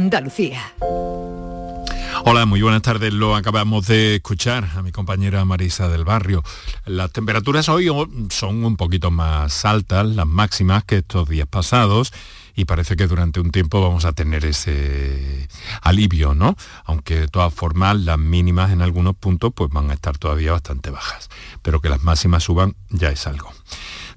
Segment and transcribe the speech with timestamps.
[0.00, 0.62] Andalucía.
[2.24, 3.12] Hola, muy buenas tardes.
[3.12, 6.42] Lo acabamos de escuchar a mi compañera Marisa del Barrio.
[6.86, 7.90] Las temperaturas hoy
[8.30, 12.14] son un poquito más altas, las máximas que estos días pasados
[12.56, 15.48] y parece que durante un tiempo vamos a tener ese
[15.82, 16.56] alivio, ¿no?
[16.86, 20.88] Aunque de todas formas las mínimas en algunos puntos pues van a estar todavía bastante
[20.88, 21.28] bajas,
[21.60, 23.52] pero que las máximas suban ya es algo.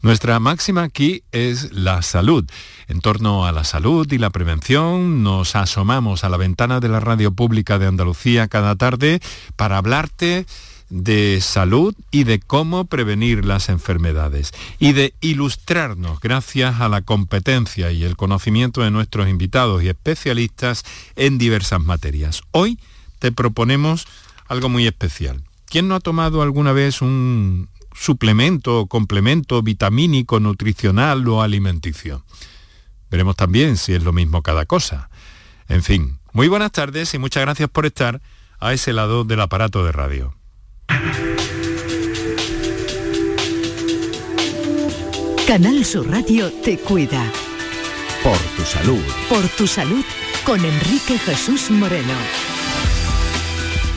[0.04, 2.44] Nuestra máxima aquí es la salud.
[2.90, 7.00] En torno a la salud y la prevención nos asomamos a la ventana de la
[7.00, 9.22] radio pública de Andalucía cada tarde
[9.56, 10.46] para hablarte
[10.90, 17.94] de salud y de cómo prevenir las enfermedades y de ilustrarnos gracias a la competencia
[17.94, 20.84] y el conocimiento de nuestros invitados y especialistas
[21.16, 22.42] en diversas materias.
[22.52, 22.78] Hoy
[23.20, 24.06] te proponemos
[24.50, 25.44] algo muy especial.
[25.74, 32.24] ¿Quién no ha tomado alguna vez un suplemento o complemento vitamínico, nutricional o alimenticio?
[33.10, 35.10] Veremos también si es lo mismo cada cosa.
[35.68, 38.22] En fin, muy buenas tardes y muchas gracias por estar
[38.60, 40.36] a ese lado del aparato de radio.
[45.48, 47.24] Canal Sur Radio te cuida.
[48.24, 49.04] Por tu salud.
[49.28, 50.04] Por tu salud
[50.46, 52.14] con Enrique Jesús Moreno.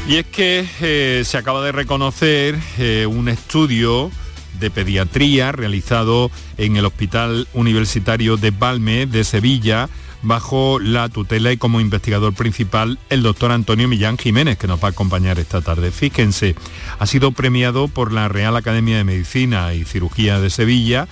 [0.09, 4.13] Y es que eh, se acaba de reconocer eh, un estudio
[4.61, 9.89] de pediatría realizado en el Hospital Universitario de Balme de Sevilla
[10.23, 14.89] bajo la tutela y como investigador principal el doctor Antonio Millán Jiménez, que nos va
[14.89, 15.91] a acompañar esta tarde.
[15.91, 16.55] Fíjense,
[17.01, 21.09] ha sido premiado por la Real Academia de Medicina y Cirugía de Sevilla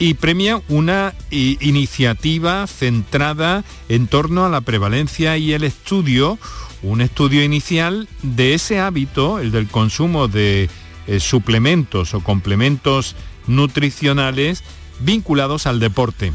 [0.00, 6.38] y premia una iniciativa centrada en torno a la prevalencia y el estudio,
[6.82, 10.70] un estudio inicial de ese hábito, el del consumo de
[11.06, 13.14] eh, suplementos o complementos
[13.46, 14.64] nutricionales
[15.00, 16.32] vinculados al deporte.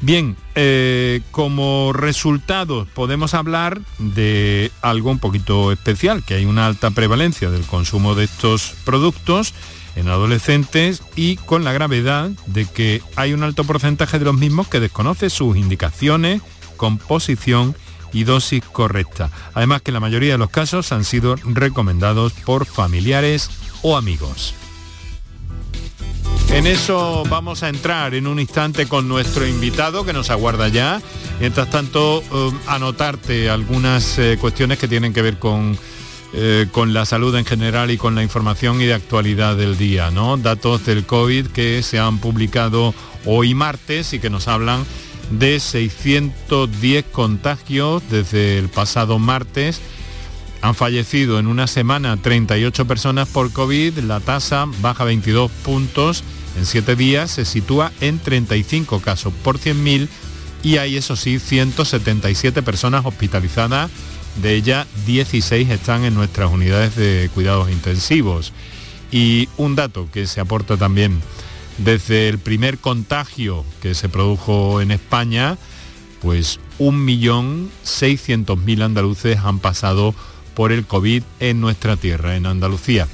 [0.00, 6.92] Bien, eh, como resultado podemos hablar de algo un poquito especial, que hay una alta
[6.92, 9.52] prevalencia del consumo de estos productos
[9.96, 14.68] en adolescentes y con la gravedad de que hay un alto porcentaje de los mismos
[14.68, 16.42] que desconoce sus indicaciones,
[16.76, 17.74] composición
[18.12, 19.30] y dosis correcta.
[19.54, 23.50] Además que la mayoría de los casos han sido recomendados por familiares
[23.82, 24.54] o amigos.
[26.50, 31.02] En eso vamos a entrar en un instante con nuestro invitado que nos aguarda ya.
[31.40, 35.76] Mientras tanto, eh, anotarte algunas eh, cuestiones que tienen que ver con,
[36.36, 40.10] eh, con la salud en general y con la información y de actualidad del día.
[40.38, 42.92] Datos del COVID que se han publicado
[43.24, 44.84] hoy martes y que nos hablan
[45.30, 49.80] de 610 contagios desde el pasado martes
[50.60, 56.24] han fallecido en una semana 38 personas por COVID, la tasa baja 22 puntos
[56.56, 60.08] en 7 días, se sitúa en 35 casos por 100.000
[60.62, 63.90] y hay, eso sí, 177 personas hospitalizadas,
[64.36, 68.52] de ellas 16 están en nuestras unidades de cuidados intensivos.
[69.10, 71.22] Y un dato que se aporta también
[71.78, 75.56] desde el primer contagio que se produjo en España,
[76.20, 80.14] pues 1.600.000 andaluces han pasado
[80.54, 83.08] por el COVID en nuestra tierra, en Andalucía.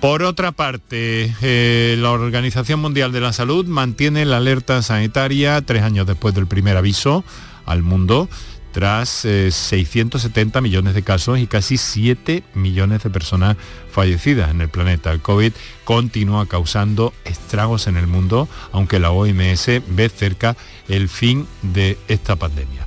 [0.00, 5.82] Por otra parte, eh, la Organización Mundial de la Salud mantiene la alerta sanitaria tres
[5.82, 7.22] años después del primer aviso
[7.66, 8.26] al mundo,
[8.72, 13.56] tras 670 eh, millones de casos y casi 7 millones de personas
[13.90, 15.12] fallecidas en el planeta.
[15.12, 15.52] El COVID
[15.84, 20.56] continúa causando estragos en el mundo, aunque la OMS ve cerca
[20.88, 22.86] el fin de esta pandemia.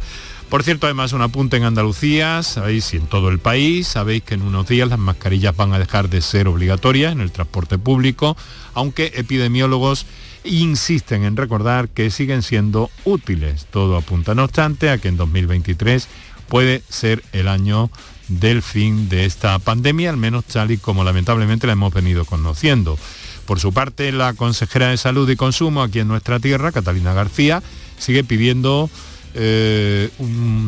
[0.53, 4.35] Por cierto, además un apunte en Andalucía, sabéis, y en todo el país, sabéis que
[4.35, 8.37] en unos días las mascarillas van a dejar de ser obligatorias en el transporte público,
[8.75, 10.05] aunque epidemiólogos
[10.43, 13.65] insisten en recordar que siguen siendo útiles.
[13.71, 16.07] Todo apunta, no obstante, a que en 2023
[16.47, 17.89] puede ser el año
[18.27, 22.97] del fin de esta pandemia, al menos tal y como lamentablemente la hemos venido conociendo.
[23.45, 27.61] Por su parte, la consejera de Salud y Consumo aquí en nuestra tierra, Catalina García,
[27.97, 28.89] sigue pidiendo
[29.33, 30.09] eh,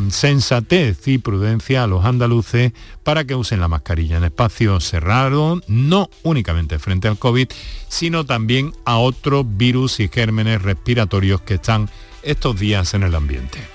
[0.09, 2.73] sensatez y prudencia a los andaluces
[3.03, 7.47] para que usen la mascarilla en espacios cerrados, no únicamente frente al COVID,
[7.87, 11.89] sino también a otros virus y gérmenes respiratorios que están
[12.23, 13.74] estos días en el ambiente.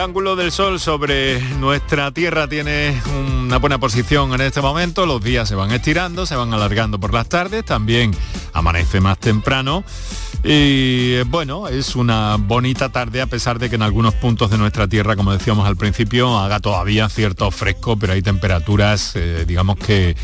[0.00, 3.00] Ángulo del sol sobre nuestra tierra tiene
[3.46, 5.04] una buena posición en este momento.
[5.04, 7.64] Los días se van estirando, se van alargando por las tardes.
[7.64, 8.14] También
[8.54, 9.84] amanece más temprano.
[10.42, 14.88] Y bueno, es una bonita tarde a pesar de que en algunos puntos de nuestra
[14.88, 20.16] tierra, como decíamos al principio, haga todavía cierto fresco, pero hay temperaturas, eh, digamos que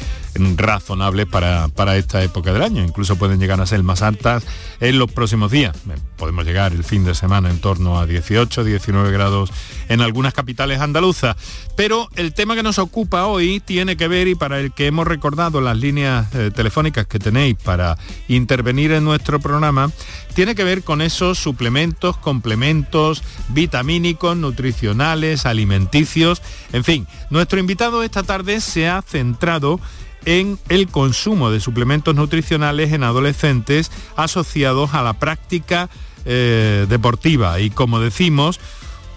[0.56, 2.82] razonables para, para, esta época del año.
[2.82, 4.44] Incluso pueden llegar a ser más altas
[4.80, 5.76] en los próximos días.
[6.16, 9.50] Podemos llegar el fin de semana en torno a 18, 19 grados
[9.88, 11.36] en algunas capitales andaluzas.
[11.76, 15.06] Pero el tema que nos ocupa hoy tiene que ver y para el que hemos
[15.06, 17.98] recordado las líneas eh, telefónicas que tenéis para
[18.28, 19.90] intervenir en nuestro programa,
[20.34, 26.42] tiene que ver con esos suplementos, complementos vitamínicos, nutricionales, alimenticios.
[26.72, 29.80] En fin, nuestro invitado esta tarde se ha centrado
[30.26, 35.88] en el consumo de suplementos nutricionales en adolescentes asociados a la práctica
[36.26, 37.60] eh, deportiva.
[37.60, 38.60] Y como decimos,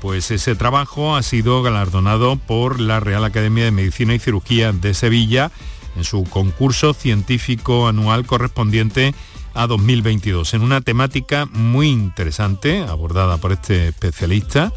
[0.02, 4.94] pues ese trabajo ha sido galardonado por la Real Academia de Medicina y Cirugía de
[4.94, 5.52] Sevilla
[5.98, 9.14] en su concurso científico anual correspondiente
[9.54, 14.72] a 2022, en una temática muy interesante abordada por este especialista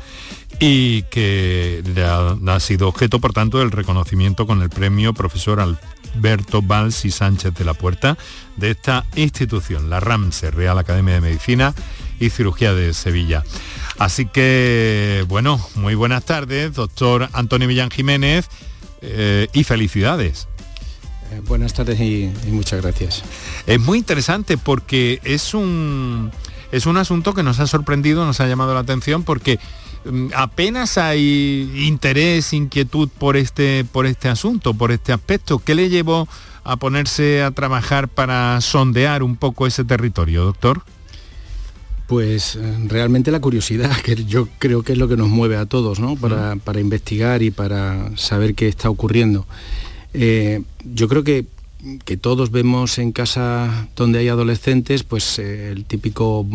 [0.58, 1.82] y que
[2.46, 5.60] ha, sido objeto, por tanto, del reconocimiento con el premio profesor
[6.14, 8.16] Alberto Valls y Sánchez de la Puerta
[8.56, 11.74] de esta institución, la RAMSE, Real Academia de Medicina
[12.20, 13.44] y Cirugía de Sevilla.
[13.98, 18.48] Así que, bueno, muy buenas tardes, doctor Antonio Millán Jiménez,
[19.02, 20.46] eh, y felicidades.
[21.32, 23.22] Eh, buenas tardes y, muchas gracias.
[23.66, 26.30] Es muy interesante porque es un,
[26.70, 29.58] es un asunto que nos ha sorprendido, nos ha llamado la atención porque
[30.34, 35.58] apenas hay interés, inquietud por este, por este asunto, por este aspecto.
[35.58, 36.28] ¿Qué le llevó
[36.64, 40.82] a ponerse a trabajar para sondear un poco ese territorio, doctor?
[42.06, 45.66] Pues eh, realmente la curiosidad, que yo creo que es lo que nos mueve a
[45.66, 46.16] todos, ¿no?
[46.16, 49.46] Para, para investigar y para saber qué está ocurriendo.
[50.14, 51.46] Eh, yo creo que,
[52.20, 56.46] todos vemos en casa donde hay adolescentes, pues eh, el típico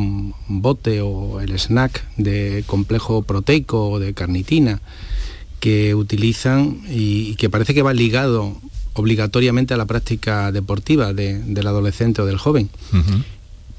[0.48, 4.82] bote o el snack de complejo proteico o de carnitina
[5.60, 8.56] que utilizan y, que parece que va ligado
[8.94, 12.70] obligatoriamente a la práctica deportiva del adolescente o del joven.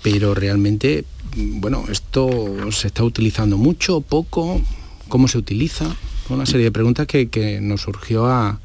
[0.03, 1.05] Pero realmente,
[1.35, 2.29] bueno, esto
[2.71, 4.61] se está utilizando mucho, poco,
[5.09, 5.97] cómo se utiliza,
[6.29, 8.61] una serie de preguntas que nos surgió a,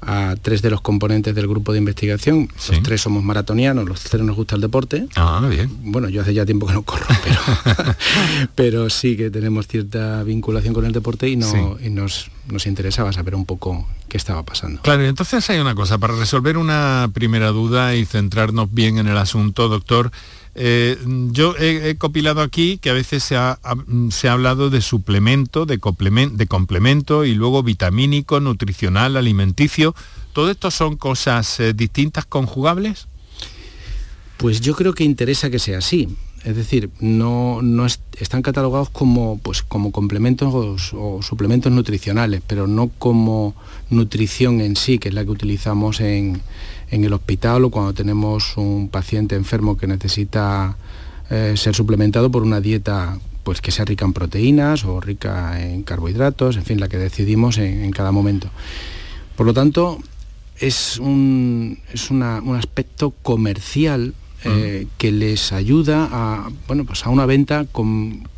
[0.00, 2.48] a tres de los componentes del grupo de investigación.
[2.68, 5.08] Los tres somos maratonianos, los tres nos gusta el deporte.
[5.16, 5.70] Ah, bien.
[5.82, 7.96] Bueno, yo hace ya tiempo que no corro, pero,
[8.54, 13.12] pero sí que tenemos cierta vinculación con el deporte y, no, y nos, nos interesaba
[13.12, 14.82] saber un poco qué estaba pasando.
[14.82, 19.16] Claro, entonces hay una cosa, para resolver una primera duda y centrarnos bien en el
[19.16, 20.12] asunto, doctor,
[20.58, 20.96] eh,
[21.32, 23.58] yo he, copilado aquí que a veces se ha,
[24.30, 29.94] hablado de suplemento, de, complemento, y luego vitamínico, nutricional, alimenticio.
[30.32, 33.06] ¿Todo esto son cosas eh, distintas, conjugables?
[34.38, 36.08] Pues yo creo que interesa que sea así.
[36.42, 37.60] Es decir, no,
[38.18, 40.54] están catalogados como, pues, como complementos
[40.94, 43.54] o, suplementos nutricionales, pero no como
[43.90, 46.40] nutrición en sí, que es la que utilizamos en,
[46.90, 50.76] en el hospital o cuando tenemos un paciente enfermo que necesita
[51.30, 55.84] eh, ser suplementado por una dieta pues que sea rica en proteínas o rica en
[55.84, 58.50] carbohidratos, en fin, la que decidimos en, cada momento.
[59.36, 60.00] Por lo tanto,
[60.58, 67.24] es un, es un aspecto comercial eh, que les ayuda a, bueno, pues a una
[67.24, 68.28] venta con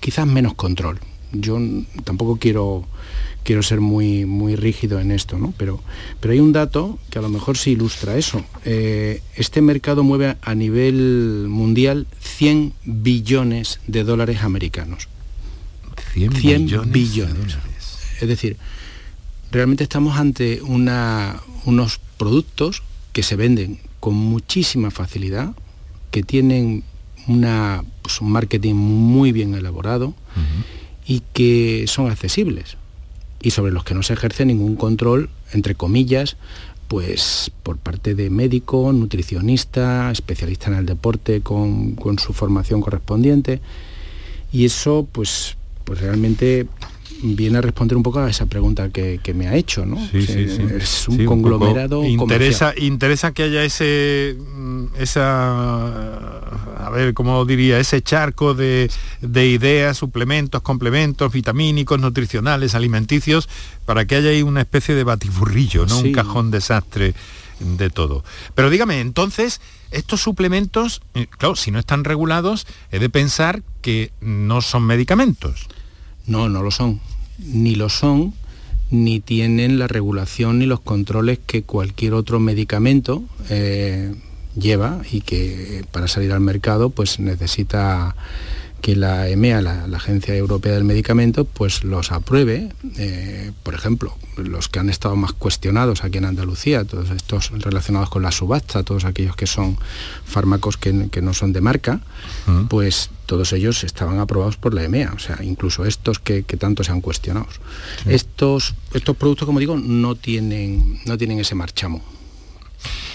[0.00, 1.00] quizás menos control.
[1.32, 1.58] Yo
[2.04, 2.86] tampoco quiero
[3.48, 5.54] quiero ser muy, muy rígido en esto, ¿no?
[5.56, 5.82] Pero,
[6.20, 8.44] pero hay un dato que a lo mejor sí ilustra eso.
[8.66, 15.08] Eh, este mercado mueve a nivel mundial 100 billones de dólares americanos.
[16.12, 17.56] 100, billones.
[18.20, 18.58] Es decir,
[19.50, 22.82] realmente estamos ante una, unos productos
[23.14, 25.54] que se venden con muchísima facilidad,
[26.10, 26.84] que tienen
[27.26, 30.14] una, pues, un marketing muy bien elaborado
[31.08, 32.76] y que son accesibles
[33.40, 36.36] y sobre los que no se ejerce ningún control, entre comillas,
[36.86, 43.60] pues por parte de médico, nutricionista, especialista en el deporte con, con su formación correspondiente.
[44.52, 46.66] Y eso pues, pues realmente
[47.22, 49.98] viene a responder un poco a esa pregunta que, me ha hecho, ¿no?
[50.12, 52.04] Es un conglomerado.
[52.04, 56.48] interesa, interesa que haya ese mm, esa
[56.88, 63.48] a ver, cómo diría, ese charco de, ideas, suplementos, complementos, vitamínicos, nutricionales, alimenticios,
[63.84, 65.98] para que haya ahí una especie de batiburrillo, ¿no?
[65.98, 67.14] Un cajón desastre
[67.60, 68.24] de todo.
[68.54, 69.60] Pero dígame, entonces,
[69.90, 75.68] estos suplementos, eh, claro, si no están regulados, he de pensar que no son medicamentos.
[76.28, 77.00] No, no lo son.
[77.38, 78.34] ni lo son,
[78.90, 84.14] ni tienen la regulación ni los controles que cualquier otro medicamento eh,
[84.56, 88.16] lleva y que para salir al mercado pues necesita
[88.80, 94.68] que la EMEA, la, Agencia Europea del Medicamento, pues los apruebe, eh, por ejemplo, los
[94.68, 99.04] que han estado más cuestionados aquí en Andalucía, todos estos relacionados con la subasta, todos
[99.04, 99.76] aquellos que son
[100.24, 102.00] fármacos que, no son de marca,
[102.68, 106.92] pues todos ellos estaban aprobados por la EMEA, o sea, incluso estos que, tanto se
[106.92, 107.46] han cuestionado.
[108.06, 112.17] Estos, estos productos, como digo, no tienen, no tienen ese marchamo.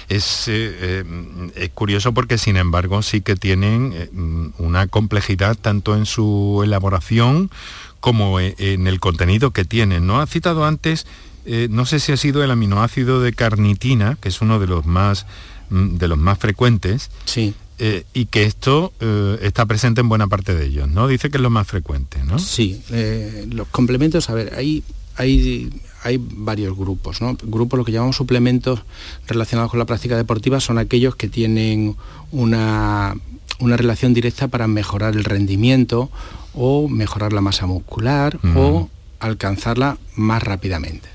[0.10, 4.10] Es, eh, eh, es, curioso porque sin embargo sí que tienen eh,
[4.58, 7.50] una complejidad tanto en su elaboración
[8.00, 10.06] como en el contenido que tienen.
[10.06, 10.20] ¿no?
[10.20, 11.06] Ha citado antes,
[11.70, 15.26] no sé si ha sido el aminoácido de carnitina, que es uno de los más,
[15.70, 17.10] mm, de los más frecuentes.
[17.26, 17.54] Sí.
[18.14, 18.94] y que esto
[19.42, 21.08] está presente en buena parte de ellos, ¿no?
[21.08, 22.40] Dice que es lo más frecuente, ¿no?
[22.40, 22.82] Sí,
[23.50, 24.84] los complementos, a ver, hay,
[25.16, 25.70] hay
[26.04, 27.22] hay varios grupos.
[27.22, 27.38] ¿no?
[27.44, 28.82] Grupos, lo que llamamos suplementos
[29.28, 31.96] relacionados con la práctica deportiva, son aquellos que tienen
[32.32, 33.16] una,
[33.60, 36.10] relación directa para mejorar el rendimiento
[36.54, 41.08] o mejorar la masa muscular o alcanzarla más rápidamente.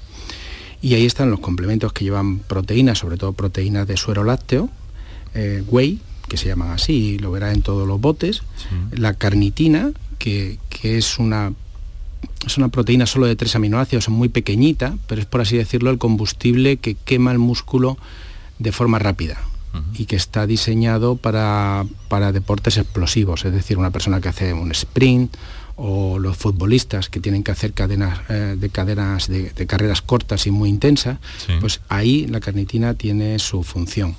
[0.80, 4.71] Y ahí están los complementos que llevan proteínas, sobre todo proteínas de suero lácteo,
[5.35, 8.42] eh, whey, que se llaman así, lo verá en todos los botes,
[8.92, 11.52] la carnitina, que, que es una
[12.47, 15.99] es una proteína solo de tres aminoácidos, muy pequeñita, pero es por así decirlo el
[15.99, 17.99] combustible que quema el músculo
[18.59, 19.39] de forma rápida
[19.95, 21.85] y que está diseñado para,
[22.33, 25.37] deportes explosivos, es decir, una persona que hace un sprint
[25.77, 30.51] o los futbolistas que tienen que hacer cadenas eh, de cadenas de, carreras cortas y
[30.51, 31.19] muy intensas,
[31.61, 34.17] pues ahí la carnitina tiene su función.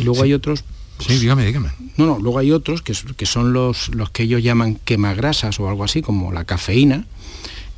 [0.00, 0.64] Y luego hay otros
[0.98, 1.70] Sí, dígame, dígame.
[1.96, 5.68] No, no, luego hay otros que, que son los, los que ellos llaman quemagrasas o
[5.68, 7.04] algo así, como la cafeína,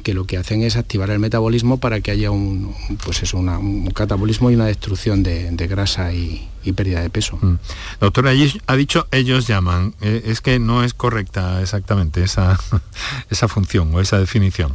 [0.03, 3.91] que lo que hacen es activar el metabolismo para que haya un, pues eso, un
[3.91, 7.39] catabolismo y una destrucción de, grasa y, pérdida de peso.
[7.41, 7.55] Mm.
[8.01, 8.33] Doctora,
[8.67, 12.59] ha dicho ellos llaman, eh, es que no es correcta exactamente esa,
[13.31, 14.73] esa función o esa definición.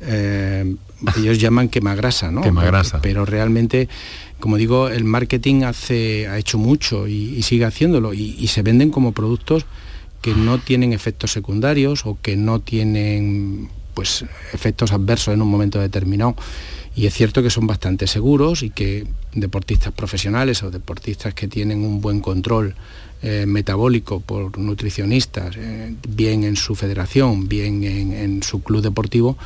[0.00, 0.76] Eh,
[1.16, 2.40] ellos llaman quemagrasa, ¿no?
[2.40, 3.00] Quemagrasa.
[3.00, 3.88] Pero realmente,
[4.40, 9.12] como digo, el marketing hace, ha hecho mucho y, sigue haciéndolo y se venden como
[9.12, 9.66] productos
[10.22, 15.80] que no tienen efectos secundarios o que no tienen pues, efectos adversos en un momento
[15.80, 16.36] determinado.
[16.94, 21.84] Y es cierto que son bastante seguros y que deportistas profesionales o deportistas que tienen
[21.84, 22.74] un buen control
[23.22, 29.36] eh, metabólico por nutricionistas, eh, bien en su federación, bien en, su club deportivo,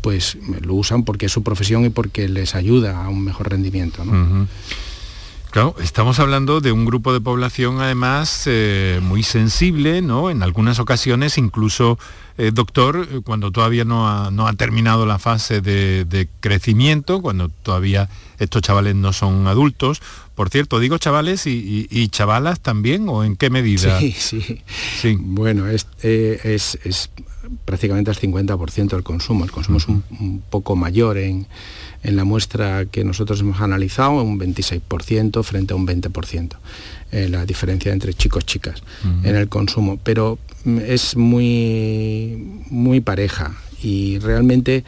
[0.00, 4.02] pues lo usan porque es su profesión y porque les ayuda a un mejor rendimiento.
[5.50, 10.30] Claro, estamos hablando de un grupo de población además eh, muy sensible, ¿no?
[10.30, 11.98] En algunas ocasiones incluso
[12.40, 18.62] eh, doctor, eh, cuando todavía no ha, terminado la fase de, crecimiento, cuando todavía estos
[18.62, 20.00] chavales no son adultos.
[20.34, 24.00] Por cierto, digo chavales y, chavalas también, o en qué medida?
[24.00, 24.62] Sí, sí.
[25.02, 25.18] sí.
[25.20, 27.10] Bueno, es, eh, es,
[27.66, 29.44] prácticamente el 50% del consumo.
[29.44, 31.46] El consumo es un, poco mayor en,
[32.02, 36.56] la muestra que nosotros hemos analizado, un 26% frente a un 20%.
[37.28, 38.82] la diferencia entre chicos y chicas
[39.24, 39.98] en el consumo.
[40.02, 44.84] Pero es muy, muy pareja y realmente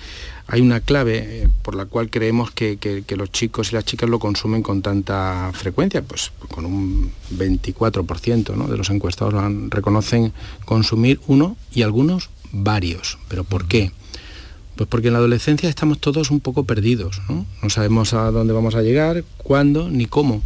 [0.46, 2.76] hay una clave eh, por la cual creemos que,
[3.16, 8.76] los chicos y las chicas lo consumen con tanta frecuencia, pues con un 24% de
[8.76, 9.34] los encuestados
[9.70, 10.32] reconocen
[10.64, 13.18] consumir uno y algunos varios.
[13.28, 13.92] ¿Pero por qué?
[14.76, 17.44] Pues porque en la adolescencia estamos todos un poco perdidos, ¿no?
[17.62, 20.42] no sabemos a dónde vamos a llegar, cuándo ni cómo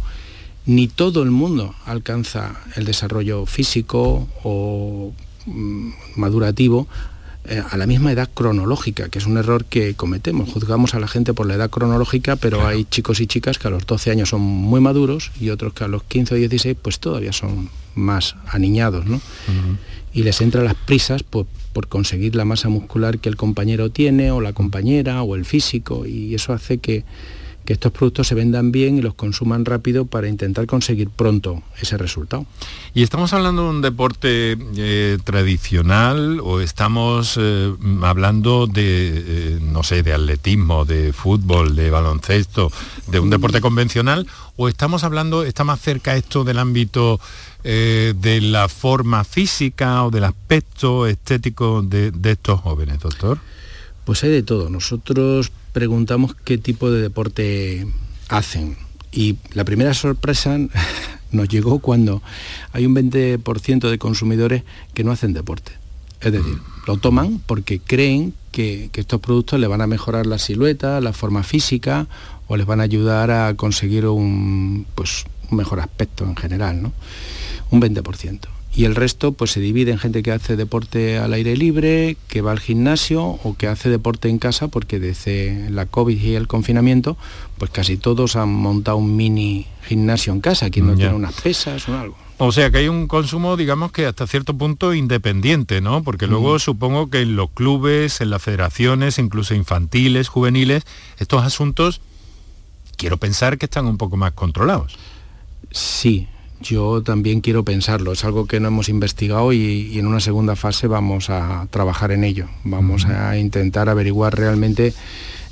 [0.67, 5.13] ni todo el mundo alcanza el desarrollo físico o
[5.45, 6.87] mm, madurativo
[7.45, 10.51] eh, a la misma edad cronológica, que es un error que cometemos.
[10.51, 13.71] Juzgamos a la gente por la edad cronológica, pero hay chicos y chicas que a
[13.71, 16.99] los 12 años son muy maduros y otros que a los 15 o 16 pues
[16.99, 19.21] todavía son más aniñados, ¿no?
[20.11, 24.31] Y les entran las prisas por, por conseguir la masa muscular que el compañero tiene
[24.31, 27.03] o la compañera o el físico y eso hace que
[27.67, 31.97] que estos productos se vendan bien y los consuman rápido para intentar conseguir pronto ese
[31.97, 32.45] resultado.
[32.93, 39.83] ¿Y estamos hablando de un deporte eh, tradicional o estamos eh, hablando de, eh, no
[39.83, 42.71] sé, de atletismo, de fútbol, de baloncesto,
[43.07, 44.27] de un deporte convencional?
[44.55, 47.19] ¿O estamos hablando, está más cerca esto del ámbito
[47.63, 53.39] de la forma física o del aspecto estético de, de estos jóvenes, doctor?
[54.05, 54.69] Pues hay de todo.
[54.69, 57.85] Nosotros preguntamos qué tipo de deporte
[58.29, 58.77] hacen.
[59.11, 60.57] Y la primera sorpresa
[61.31, 62.23] nos llegó cuando
[62.71, 64.63] hay un 20% de consumidores
[64.95, 65.73] que no hacen deporte.
[66.19, 66.57] Es decir,
[66.87, 71.43] lo toman porque creen que, estos productos le van a mejorar la silueta, la forma
[71.43, 72.07] física
[72.47, 76.91] o les van a ayudar a conseguir un, pues, un mejor aspecto en general, ¿no?
[77.69, 81.57] Un 20% y el resto pues se divide en gente que hace deporte al aire
[81.57, 86.15] libre, que va al gimnasio o que hace deporte en casa porque desde la COVID
[86.15, 87.17] y el confinamiento
[87.57, 91.89] pues casi todos han montado un mini gimnasio en casa, quien no tiene unas pesas
[91.89, 92.15] o algo.
[92.37, 96.03] O sea que hay un consumo, digamos que hasta cierto punto independiente, ¿no?
[96.03, 96.59] Porque luego mm.
[96.59, 100.83] supongo que en los clubes, en las federaciones, incluso infantiles, juveniles,
[101.17, 101.99] estos asuntos,
[102.95, 104.99] quiero pensar que están un poco más controlados.
[105.71, 106.27] Sí,
[106.61, 110.87] yo también quiero pensarlo, es algo que no hemos investigado y, en una segunda fase
[110.87, 112.47] vamos a trabajar en ello.
[112.63, 114.93] Vamos a intentar averiguar realmente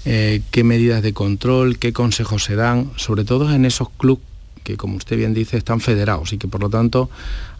[0.05, 4.23] eh, qué medidas de control, qué consejos se dan, sobre todo en esos clubes
[4.65, 7.09] que, como usted bien dice, están federados y que por lo tanto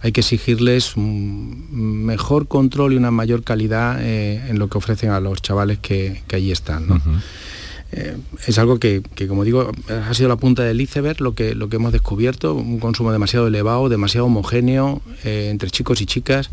[0.02, 5.12] hay que exigirles un mejor control y una mayor calidad eh, en lo que ofrecen
[5.12, 6.88] a los chavales que, allí están.
[7.98, 11.70] Eh, es algo que, como digo, ha sido la punta del iceberg lo que, lo
[11.70, 16.52] que hemos descubierto, un consumo demasiado elevado, demasiado homogéneo eh, entre chicos y chicas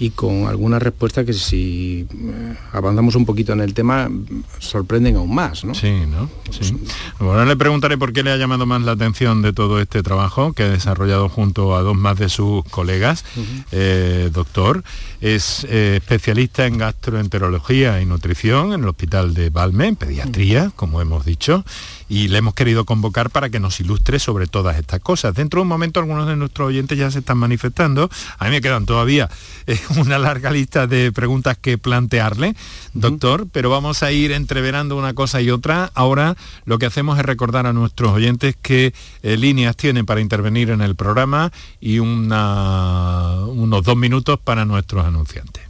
[0.00, 4.10] y con alguna respuesta que si eh, avanzamos un poquito en el tema
[4.58, 5.62] sorprenden aún más.
[5.62, 5.74] ¿no?
[5.74, 6.30] Sí, ¿no?
[6.50, 6.74] Sí.
[7.18, 10.54] Bueno, le preguntaré por qué le ha llamado más la atención de todo este trabajo
[10.54, 13.26] que ha desarrollado junto a dos más de sus colegas.
[13.72, 14.82] Eh, doctor,
[15.20, 21.02] es eh, especialista en gastroenterología y nutrición en el Hospital de Valme, en pediatría, como
[21.02, 21.62] hemos dicho
[22.10, 25.32] y le hemos querido convocar para que nos ilustre sobre todas estas cosas.
[25.32, 28.10] Dentro de un momento algunos de nuestros oyentes ya se están manifestando.
[28.38, 29.30] A mí me quedan todavía
[29.68, 32.54] eh, una larga lista de preguntas que plantearle,
[32.94, 35.90] doctor, pero vamos a ir entreverando una cosa y otra.
[35.94, 38.92] Ahora lo que hacemos es recordar a nuestros oyentes qué
[39.22, 45.69] eh, líneas tienen para intervenir en el programa y unos dos minutos para nuestros anunciantes.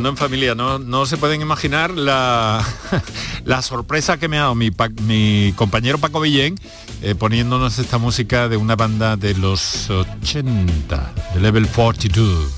[0.00, 2.64] Corriendo en familia, no, no se pueden imaginar la,
[3.44, 4.70] la sorpresa que me ha dado mi,
[5.02, 6.58] mi compañero Paco Villén
[7.02, 12.50] eh, poniéndonos esta música de una banda de los 80, de Level 42.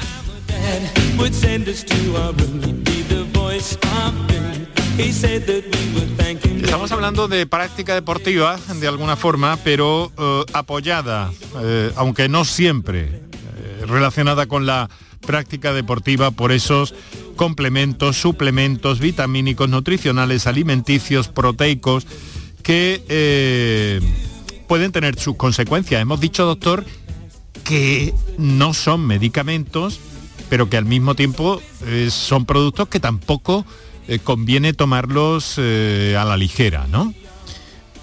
[6.62, 13.20] Estamos hablando de práctica deportiva de alguna forma, pero eh, apoyada, eh, aunque no siempre,
[13.88, 14.88] relacionada con la
[15.22, 16.94] práctica deportiva por esos
[17.36, 22.06] complementos, suplementos vitamínicos, nutricionales, alimenticios, proteicos,
[22.62, 24.00] que eh,
[24.68, 26.00] pueden tener sus consecuencias.
[26.00, 26.84] Hemos dicho, doctor,
[27.64, 30.00] que no son medicamentos,
[30.48, 33.64] pero que al mismo tiempo eh, son productos que tampoco
[34.08, 37.14] eh, conviene tomarlos a la ligera, ¿no?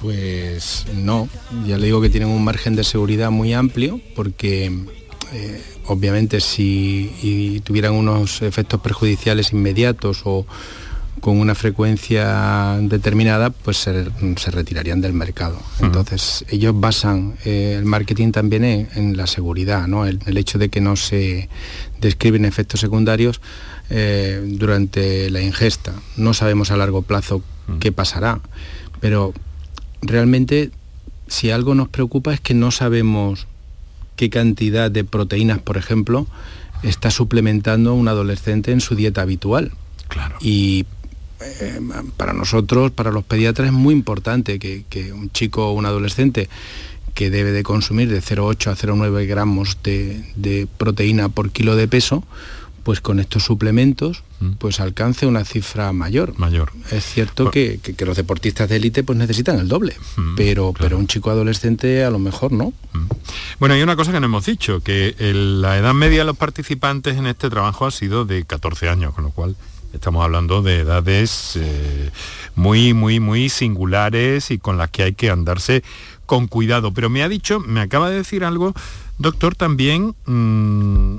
[0.02, 1.28] Pues no,
[1.65, 4.72] ya le digo que tienen un margen de seguridad muy amplio porque
[5.86, 10.46] obviamente si tuvieran unos efectos perjudiciales inmediatos o
[11.20, 14.06] con una frecuencia determinada, pues se,
[14.52, 15.60] retirarían del mercado.
[15.82, 20.06] Entonces, ellos basan eh, el marketing también en, la seguridad, ¿no?
[20.06, 21.50] El, hecho de que no se
[22.00, 23.42] describen efectos secundarios
[23.89, 25.94] eh, durante la ingesta.
[26.15, 27.44] No sabemos a largo plazo
[27.80, 28.39] qué pasará,
[29.00, 29.34] pero
[30.02, 30.72] realmente
[31.28, 33.48] si algo nos preocupa es que no sabemos
[34.19, 36.27] qué cantidad de proteínas, por ejemplo,
[36.84, 39.71] está suplementando un adolescente en su dieta habitual.
[40.10, 40.36] Claro.
[40.41, 40.86] Y
[41.39, 41.79] eh,
[42.17, 46.49] para nosotros, para los pediatras, es muy importante que, un chico o un adolescente
[47.13, 52.25] que debe de consumir de 0,8 a 0,9 gramos de, proteína por kilo de peso,
[52.84, 54.23] pues con estos suplementos.
[54.58, 56.38] Pues alcance una cifra mayor.
[56.38, 56.71] Mayor.
[56.91, 61.08] Es cierto que, los deportistas de élite pues necesitan el doble, mm, pero, pero un
[61.08, 62.73] chico adolescente a lo mejor no.
[62.93, 63.08] Mm.
[63.60, 67.17] Bueno, hay una cosa que no hemos dicho, que la edad media de los participantes
[67.17, 69.56] en este trabajo ha sido de 14 años, con lo cual
[69.93, 72.12] Estamos hablando de edades eh,
[72.56, 75.84] muy, muy, muy singulares y con las que hay que andarse
[76.28, 76.93] con cuidado.
[76.93, 78.73] Pero me ha dicho, me acaba de decir algo,
[79.17, 81.17] doctor, también, mm,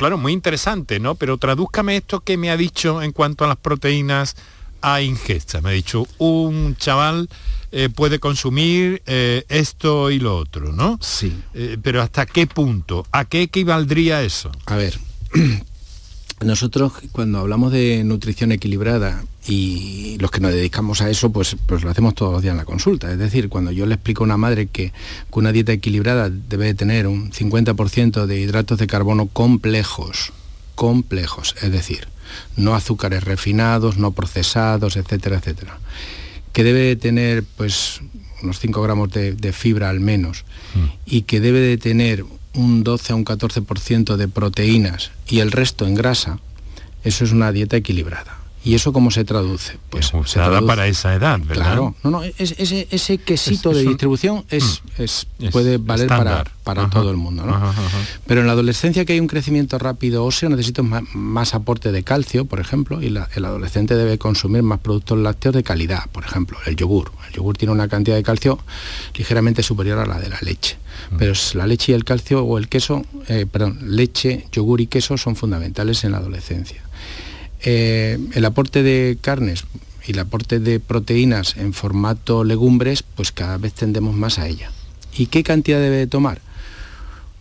[0.00, 1.14] claro, muy interesante, ¿no?
[1.14, 4.34] Pero tradúzcame esto que me ha dicho en cuanto a las proteínas
[4.80, 5.60] a ingesta.
[5.60, 7.28] Me ha dicho, un chaval
[7.70, 10.98] eh, puede consumir eh, esto y lo otro, ¿no?
[11.02, 11.38] Sí.
[11.82, 13.06] pero ¿hasta qué punto?
[13.12, 14.50] ¿A qué equivaldría eso?
[14.64, 14.98] A ver,
[16.40, 21.82] nosotros cuando hablamos de nutrición equilibrada y los que nos dedicamos a eso, pues, pues
[21.82, 23.10] lo hacemos todos los días en la consulta.
[23.10, 24.92] Es decir, cuando yo le explico a una madre que,
[25.32, 30.32] una dieta equilibrada debe tener un 50% de hidratos de carbono complejos,
[30.74, 32.08] complejos, es decir,
[32.56, 35.78] no azúcares refinados, no procesados, etcétera, etcétera,
[36.52, 38.00] que debe tener pues
[38.42, 40.84] unos 5 gramos de, fibra al menos mm.
[41.06, 42.24] y que debe de tener
[42.54, 46.38] un 12 a un 14% de proteínas y el resto en grasa,
[47.04, 48.39] eso es una dieta equilibrada.
[48.62, 49.78] ¿Y eso cómo se traduce?
[49.88, 51.64] Pues se traduce, para esa edad, ¿verdad?
[51.64, 55.02] Claro, no, no, ese, quesito de distribución es, mm.
[55.02, 57.44] es, puede valer para, para todo el mundo.
[57.44, 57.58] ¿no?
[58.26, 62.44] Pero en la adolescencia que hay un crecimiento rápido óseo necesito más, aporte de calcio,
[62.44, 66.76] por ejemplo, y el adolescente debe consumir más productos lácteos de calidad, por ejemplo, el
[66.76, 67.12] yogur.
[67.28, 68.58] El yogur tiene una cantidad de calcio
[69.14, 70.76] ligeramente superior a la de la leche.
[71.12, 71.16] Mm.
[71.16, 75.16] Pero la leche y el calcio o el queso, eh, perdón, leche, yogur y queso
[75.16, 76.82] son fundamentales en la adolescencia.
[77.62, 79.64] Eh, el aporte de carnes
[80.06, 84.70] y el aporte de proteínas en formato legumbres, pues cada vez tendemos más a ella.
[85.16, 86.40] ¿Y qué cantidad debe tomar?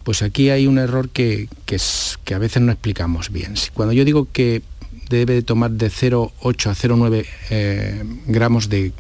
[0.04, 3.54] Pues aquí hay un error que, que, a veces no explicamos bien.
[3.74, 4.62] Cuando yo digo que
[5.10, 8.92] debe tomar de 0,8 a 0,9 eh, gramos de,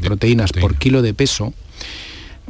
[0.00, 1.54] proteínas por kilo de peso,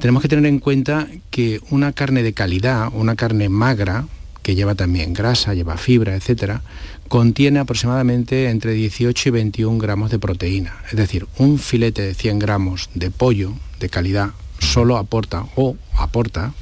[0.00, 4.06] tenemos que tener en cuenta que una carne de calidad, una carne magra,
[4.42, 6.62] que lleva también grasa, lleva fibra, etcétera,
[7.10, 10.76] contiene aproximadamente entre 18 y 21 gramos de proteína.
[10.86, 16.54] Es decir, un filete de 100 gramos de pollo de calidad solo aporta o aporta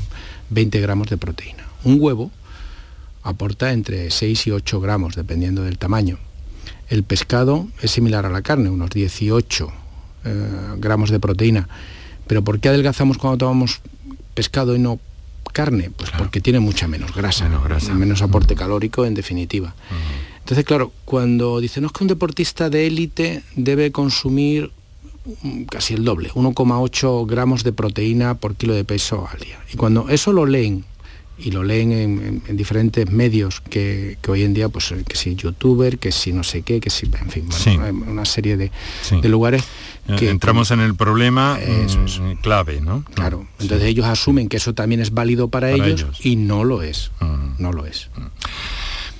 [0.48, 1.64] 20 gramos de proteína.
[1.84, 2.30] Un huevo
[3.22, 6.16] aporta entre 6 y 8 gramos, dependiendo del tamaño.
[6.88, 9.70] El pescado es similar a la carne, unos 18
[10.24, 11.68] eh, gramos de proteína.
[12.26, 13.82] Pero ¿por qué adelgazamos cuando tomamos
[14.32, 14.98] pescado y no
[15.52, 15.90] carne?
[15.94, 17.50] Pues porque tiene mucha menos grasa,
[17.92, 19.74] menos, aporte calórico en definitiva.
[20.48, 24.70] Entonces, claro, cuando dicen, no es que un deportista de élite debe consumir
[25.42, 29.60] mm, casi el doble, 1,8 gramos de proteína por kilo de peso al día.
[29.70, 30.86] Y cuando eso lo leen,
[31.38, 36.12] y lo leen en, diferentes medios que, hoy en día, pues que si youtuber, que
[36.12, 37.46] si no sé qué, que si, en fin,
[38.08, 38.70] una serie de,
[39.28, 39.64] lugares
[40.08, 40.30] eh, que...
[40.30, 43.04] Entramos en el problema mm, clave, ¿no?
[43.12, 47.10] Claro, entonces ellos asumen que eso también es válido para, ellos, y no lo es,
[47.20, 47.62] mm.
[47.62, 48.08] no lo es.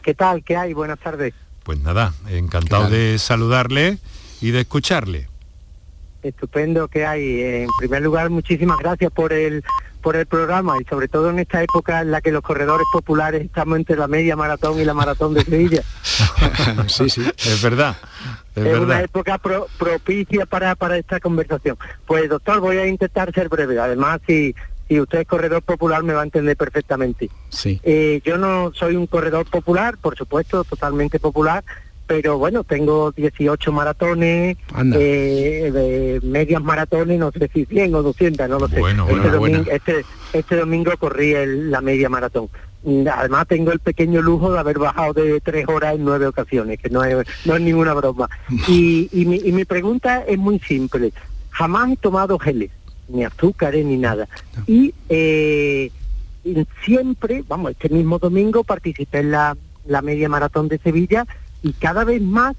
[0.03, 0.45] ¿Qué tal?
[0.45, 0.73] ¿Qué hay?
[0.73, 1.35] Buenas tardes.
[1.63, 3.99] Pues nada, encantado de saludarle
[4.41, 5.29] y de escucharle.
[6.23, 7.43] Estupendo que hay.
[7.43, 9.65] En primer lugar, muchísimas gracias por el
[10.07, 13.43] por el programa y sobre todo en esta época en la que los corredores populares
[13.43, 15.83] estamos entre la media maratón y la maratón de Sevilla.
[16.87, 17.97] sí, sí, es verdad.
[18.55, 21.77] Es, una época propicia para, para esta conversación.
[22.07, 23.81] Pues doctor, voy a intentar ser breve.
[23.81, 24.55] Además, si,
[24.89, 27.31] si usted es corredor popular me va a entender perfectamente.
[27.49, 27.81] Sí.
[27.83, 31.65] Eh, yo no soy un corredor popular, por supuesto, totalmente popular,
[32.07, 34.57] pero bueno, tengo 18 maratones,
[34.95, 38.81] eh, medias maratones, no sé si 100 o 200, no lo sé.
[38.81, 42.49] este, domingo, este, este, domingo corrí la media maratón.
[43.13, 46.89] Además tengo el pequeño lujo de haber bajado de tres horas en nueve ocasiones, que
[46.89, 48.29] no es, no es ninguna broma.
[48.69, 51.13] Y, y, mi, y mi pregunta es muy simple.
[51.51, 52.71] Jamás he tomado geles,
[53.09, 54.29] ni azúcares, ni nada.
[54.67, 55.91] Y eh,
[56.85, 61.27] siempre, vamos, este mismo domingo participé en la, la media maratón de Sevilla
[61.63, 62.57] y cada vez más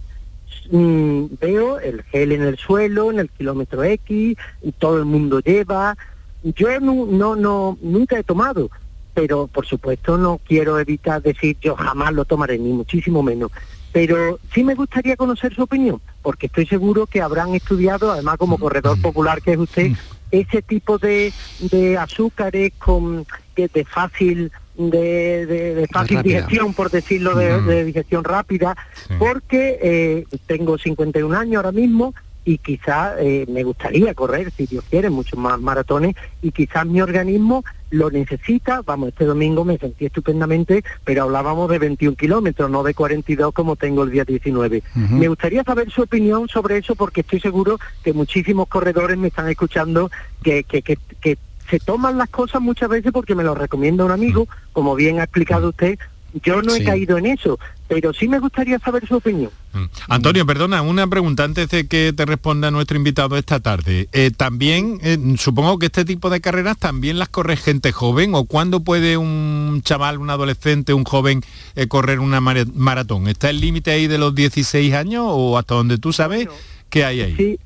[0.71, 5.39] mm, veo el gel en el suelo, en el kilómetro X, y todo el mundo
[5.39, 5.97] lleva.
[6.43, 8.69] Yo no, no, no, nunca he tomado,
[9.13, 13.51] pero por supuesto no quiero evitar decir yo jamás lo tomaré, ni muchísimo menos.
[13.91, 18.57] Pero sí me gustaría conocer su opinión, porque estoy seguro que habrán estudiado, además como
[18.57, 19.93] corredor popular que es usted,
[20.31, 27.83] ese tipo de, de azúcares con, que de fácil de, fácil digestión, por decirlo, de,
[27.85, 28.75] digestión rápida,
[29.17, 32.13] porque eh, tengo 51 años ahora mismo
[32.47, 37.01] y quizás eh, me gustaría correr, si Dios quiere, muchos más maratones y quizás mi
[37.01, 38.81] organismo lo necesita.
[38.85, 43.75] Vamos, este domingo me sentí estupendamente, pero hablábamos de 21 kilómetros, no de 42 como
[43.75, 44.81] tengo el día 19.
[44.95, 49.49] Me gustaría saber su opinión sobre eso porque estoy seguro que muchísimos corredores me están
[49.49, 50.09] escuchando
[50.41, 51.37] que, que, que, que
[51.69, 55.23] se toman las cosas muchas veces porque me lo recomienda un amigo, como bien ha
[55.23, 55.99] explicado usted,
[56.43, 59.51] yo no he caído en eso, pero sí me gustaría saber su opinión.
[59.73, 59.85] Mm.
[60.09, 64.09] Antonio, perdona, una pregunta antes de que te responda nuestro invitado esta tarde.
[64.11, 68.45] Eh, también, eh, supongo que este tipo de carreras también las corre gente joven, o
[68.45, 71.41] cuándo puede un chaval, un adolescente, un joven
[71.75, 73.27] eh, correr una maratón?
[73.27, 76.47] ¿Está el límite ahí de los 16 años o hasta donde tú sabes
[76.89, 77.35] qué hay ahí?
[77.35, 77.59] Sí,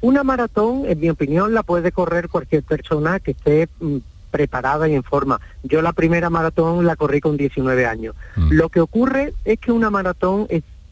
[0.00, 3.96] una maratón, en mi opinión, la puede correr cualquier persona que esté mm,
[4.36, 5.40] preparada y en forma.
[5.62, 8.14] Yo la primera maratón la corrí con 19 años.
[8.36, 8.52] Mm.
[8.52, 10.46] Lo que ocurre es que una maratón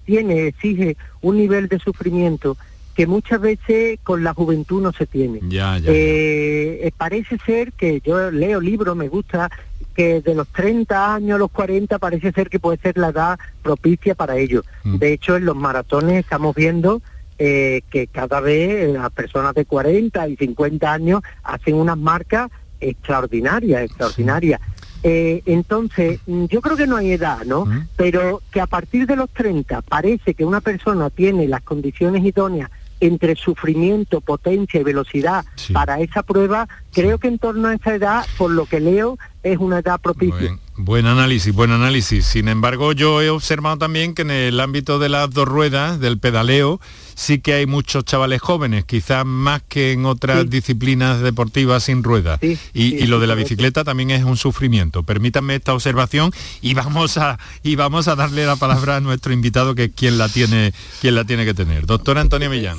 [0.07, 2.57] tiene, exige un nivel de sufrimiento
[2.95, 5.41] que muchas veces con la juventud no se tiene.
[5.43, 9.51] Ya, ya, eh, parece ser que yo leo libros, me gusta
[9.95, 13.39] que de los 30 años a los 40 parece ser que puede ser la edad
[13.63, 14.65] propicia para ello.
[14.85, 14.97] Mm.
[14.97, 17.03] De hecho, en los maratones estamos viendo
[17.37, 22.49] eh, que cada vez las personas de 40 y 50 años hacen unas marcas
[22.89, 24.61] extraordinarias, extraordinarias.
[25.03, 27.67] Eh, entonces, yo creo que no hay edad, ¿no?
[27.97, 32.71] Pero que a partir de los 30 parece que una persona tiene las condiciones idóneas
[33.01, 38.25] entre sufrimiento, potencia y velocidad para esa prueba, creo que en torno a esa edad,
[38.39, 40.57] por lo que leo, es una edad propicia.
[40.77, 42.27] Buen, análisis, buen análisis.
[42.27, 46.19] Sin embargo, yo he observado también que en el ámbito de las dos ruedas, del
[46.19, 46.81] pedaleo,
[47.15, 52.41] sí que hay muchos chavales jóvenes, quizás más que en otras disciplinas deportivas sin ruedas.
[52.73, 55.05] y, lo de la bicicleta también es un sufrimiento.
[55.05, 59.77] Permítanme esta observación y vamos a y vamos a darle la palabra a nuestro invitado
[59.77, 61.87] que es quien la tiene quien la tiene que tener.
[61.87, 62.79] Doctor Antonio Millán.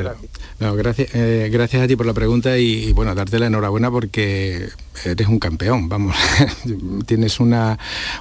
[0.00, 4.68] gracias, eh, gracias a ti por la pregunta y, bueno, darte la enhorabuena porque
[5.04, 6.16] eres un campeón, vamos.
[7.06, 7.78] Tienes una,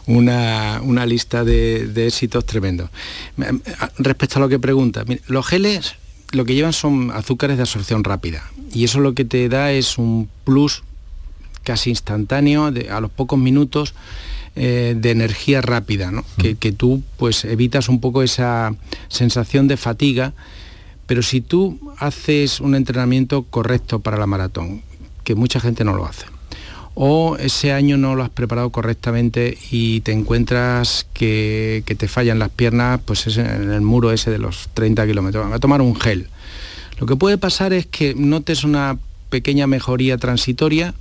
[0.07, 2.89] una, lista de, de éxitos tremendos.
[3.97, 5.95] Respecto a lo que pregunta, los geles
[6.31, 8.43] lo que llevan son azúcares de absorción rápida
[8.73, 10.83] y eso lo que te da es un plus
[11.63, 13.93] casi instantáneo a los pocos minutos
[14.55, 18.73] eh, de energía rápida, que, que, tú pues evitas un poco esa
[19.09, 20.33] sensación de fatiga,
[21.07, 24.81] pero si tú haces un entrenamiento correcto para la maratón,
[25.23, 26.25] que mucha gente no lo hace,
[26.95, 32.49] o ese año no lo has preparado correctamente y te encuentras que, te fallan las
[32.49, 35.51] piernas, pues es en el muro ese de los 30 kilómetros.
[35.51, 36.29] Va a tomar un gel.
[36.97, 38.97] Lo que puede pasar es que notes una
[39.29, 40.93] pequeña mejoría transitoria,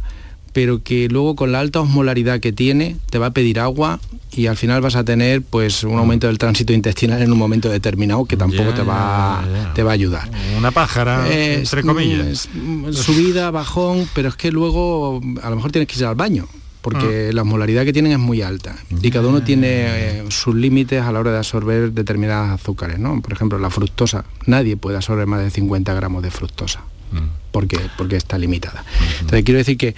[0.55, 4.01] pero que luego con la alta osmolaridad que tiene te va a pedir agua
[4.33, 7.69] y al final vas a tener pues un aumento del tránsito intestinal en un momento
[7.69, 10.31] determinado que tampoco te va te va a ayudar.
[10.57, 12.49] Una pájara, entre comillas.
[12.93, 16.47] subida, bajón, pero es que luego a lo mejor tienes que ir al baño
[16.83, 17.35] porque ah.
[17.35, 21.11] la osmolaridad que tienen es muy alta y cada uno tiene eh, sus límites a
[21.11, 23.21] la hora de absorber determinadas azúcares, ¿no?
[23.23, 26.85] Por ejemplo, la fructosa, nadie puede absorber más de 50 gramos de fructosa.
[27.51, 28.85] Porque, porque está limitada.
[29.21, 29.95] Entonces quiero decir que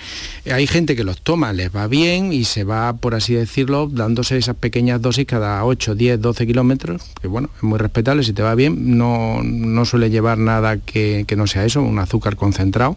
[0.50, 4.36] hay gente que los toma, les va bien y se va, por así decirlo, dándose
[4.36, 8.42] esas pequeñas dosis cada 8, 10, 12 kilómetros, que bueno, es muy respetable, si te
[8.42, 12.96] va bien, no, no suele llevar nada que, que no sea eso, un azúcar concentrado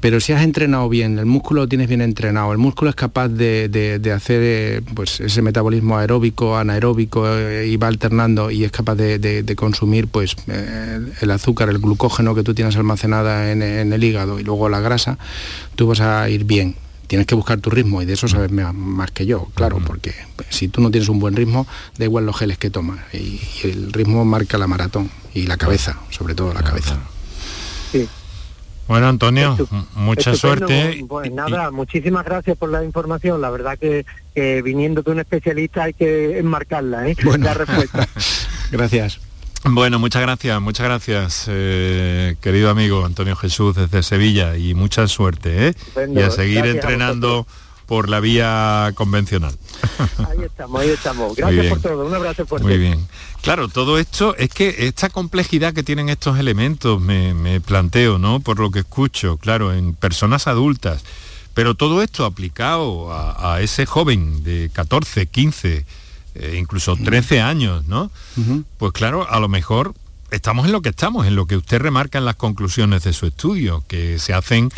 [0.00, 3.28] pero si has entrenado bien, el músculo lo tienes bien entrenado, el músculo es capaz
[3.28, 8.94] de, hacer eh, pues, ese metabolismo aeróbico, anaeróbico eh, y va alternando y es capaz
[8.94, 14.38] de, consumir pues, eh, el azúcar, el glucógeno que tú tienes almacenada en, el hígado
[14.38, 15.18] y luego la grasa,
[15.74, 16.76] tú vas a ir bien.
[17.06, 20.12] Tienes que buscar tu ritmo y de eso sabes más que yo, claro, porque
[20.50, 21.64] si tú no tienes un buen ritmo,
[21.98, 26.00] da igual los geles que tomas y, el ritmo marca la maratón y la cabeza,
[26.10, 26.98] sobre todo la cabeza.
[27.92, 28.08] Sí.
[28.88, 29.56] Bueno, Antonio,
[29.94, 31.04] mucha suerte.
[31.08, 33.40] Pues nada, muchísimas gracias por la información.
[33.40, 34.04] La verdad que,
[34.62, 37.16] viniendo de un especialista hay que enmarcarla, ¿eh?
[37.38, 38.08] La respuesta.
[38.70, 39.20] gracias.
[39.68, 45.68] Bueno, muchas gracias, muchas gracias, eh, querido amigo Antonio Jesús desde Sevilla y mucha suerte,
[45.68, 45.74] ¿eh?
[46.14, 47.48] y a seguir entrenando
[47.86, 49.56] por la vía convencional.
[50.28, 51.36] Ahí estamos, ahí estamos.
[51.36, 52.66] Gracias por todo, un abrazo fuerte.
[52.66, 53.06] Muy bien.
[53.42, 58.40] Claro, todo esto es que esta complejidad que tienen estos elementos, me, planteo, ¿no?
[58.40, 61.04] Por lo que escucho, claro, en personas adultas,
[61.54, 65.86] pero todo esto aplicado a, ese joven de 14, 15,
[66.34, 68.10] eh, incluso 13 años, ¿no?
[68.78, 69.94] Pues claro, a lo mejor
[70.30, 73.26] estamos en lo que estamos, en lo que usted remarca en las conclusiones de su
[73.26, 74.70] estudio, que se hacen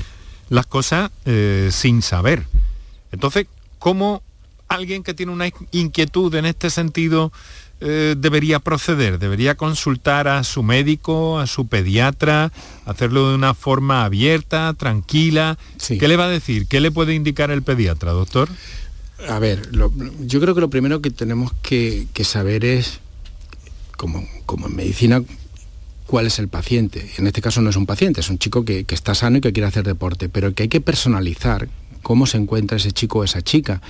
[0.50, 2.46] las cosas eh, sin saber.
[3.12, 3.46] Entonces,
[3.78, 4.22] ¿cómo
[4.68, 7.32] alguien que tiene una inquietud en este sentido
[7.80, 9.18] eh, debería proceder?
[9.18, 12.52] ¿Debería consultar a su médico, a su pediatra,
[12.84, 15.58] hacerlo de una forma abierta, tranquila?
[15.86, 16.66] ¿Qué le va a decir?
[16.66, 18.48] ¿Qué le puede indicar el pediatra, doctor?
[19.26, 19.70] A ver,
[20.20, 23.00] yo creo que lo primero que tenemos que, saber es,
[23.96, 25.22] como, como, en medicina,
[26.06, 27.10] cuál es el paciente.
[27.18, 29.52] En este caso no es un paciente, es un chico que, está sano y que
[29.52, 31.68] quiere hacer deporte, pero que hay que personalizar
[32.08, 33.82] cómo se encuentra ese chico o esa chica,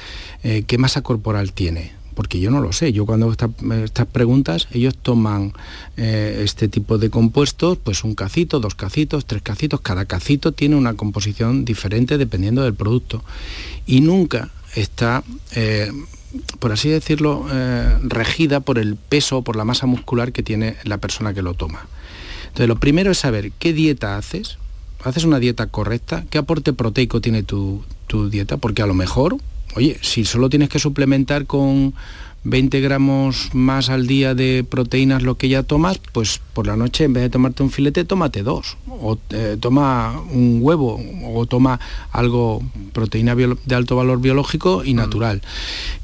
[0.43, 2.93] eh, qué masa corporal tiene, porque yo no lo sé.
[2.93, 3.37] Yo cuando hago
[3.85, 5.53] estas preguntas, ellos toman
[5.97, 10.75] eh, este tipo de compuestos, pues un cacito, dos cacitos, tres cacitos, cada cacito tiene
[10.75, 13.23] una composición diferente dependiendo del producto.
[13.87, 15.23] Y nunca está,
[15.55, 15.93] eh,
[16.59, 17.47] por así decirlo,
[18.03, 21.55] regida por el peso o por la masa muscular que tiene la persona que lo
[21.55, 21.87] toma.
[22.49, 24.59] Entonces, lo primero es saber qué dieta haces,
[25.05, 27.83] haces una dieta correcta, qué aporte proteico tiene tu
[28.31, 29.39] dieta, porque a lo mejor
[29.75, 31.95] Oye, si solo tienes que suplementar con
[32.45, 37.05] 20 gramos más al día de proteínas lo que ya tomas, pues por la noche
[37.05, 38.77] en vez de tomarte un filete, tómate dos.
[38.89, 41.79] O eh, toma un huevo o toma
[42.11, 44.97] algo, proteína de alto valor biológico y mm.
[44.97, 45.43] natural,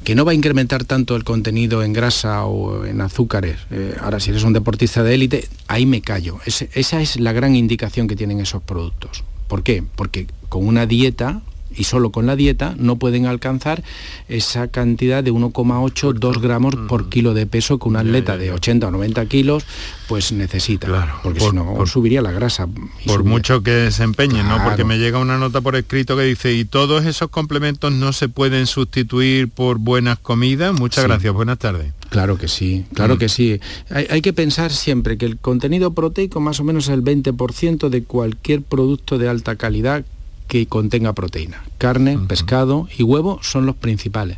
[0.03, 3.57] que no va a incrementar tanto el contenido en grasa o en azúcares.
[3.71, 6.39] Eh, ahora, si eres un deportista de élite, ahí me callo.
[6.45, 9.23] esa es la gran indicación que tienen esos productos.
[9.47, 9.83] ¿Por qué?
[9.95, 11.41] Porque con una dieta
[11.75, 13.83] y solo con la dieta no pueden alcanzar
[14.27, 18.87] esa cantidad de 1,8, 2 gramos por kilo de peso que un atleta de 80
[18.87, 19.65] o 90 kilos
[20.07, 22.67] pues necesita, claro, porque si no subiría la grasa.
[23.05, 24.63] Por mucho que se ¿no?
[24.63, 28.29] Porque me llega una nota por escrito que dice, y todos esos complementos no se
[28.29, 30.73] pueden sustituir por buenas comidas.
[30.73, 31.91] Muchas gracias, buenas tardes.
[32.09, 33.17] Claro que sí, claro mm.
[33.17, 33.59] que sí.
[33.89, 37.89] Hay, hay, que pensar siempre que el contenido proteico más o menos es el 20%
[37.89, 40.05] de cualquier producto de alta calidad
[40.47, 41.63] que contenga proteína.
[41.77, 44.37] Carne, pescado y huevo son los principales.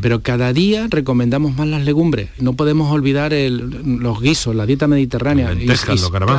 [0.00, 2.30] Pero cada día recomendamos más las legumbres.
[2.38, 5.52] No podemos olvidar los guisos, la dieta mediterránea.
[5.52, 5.84] y, los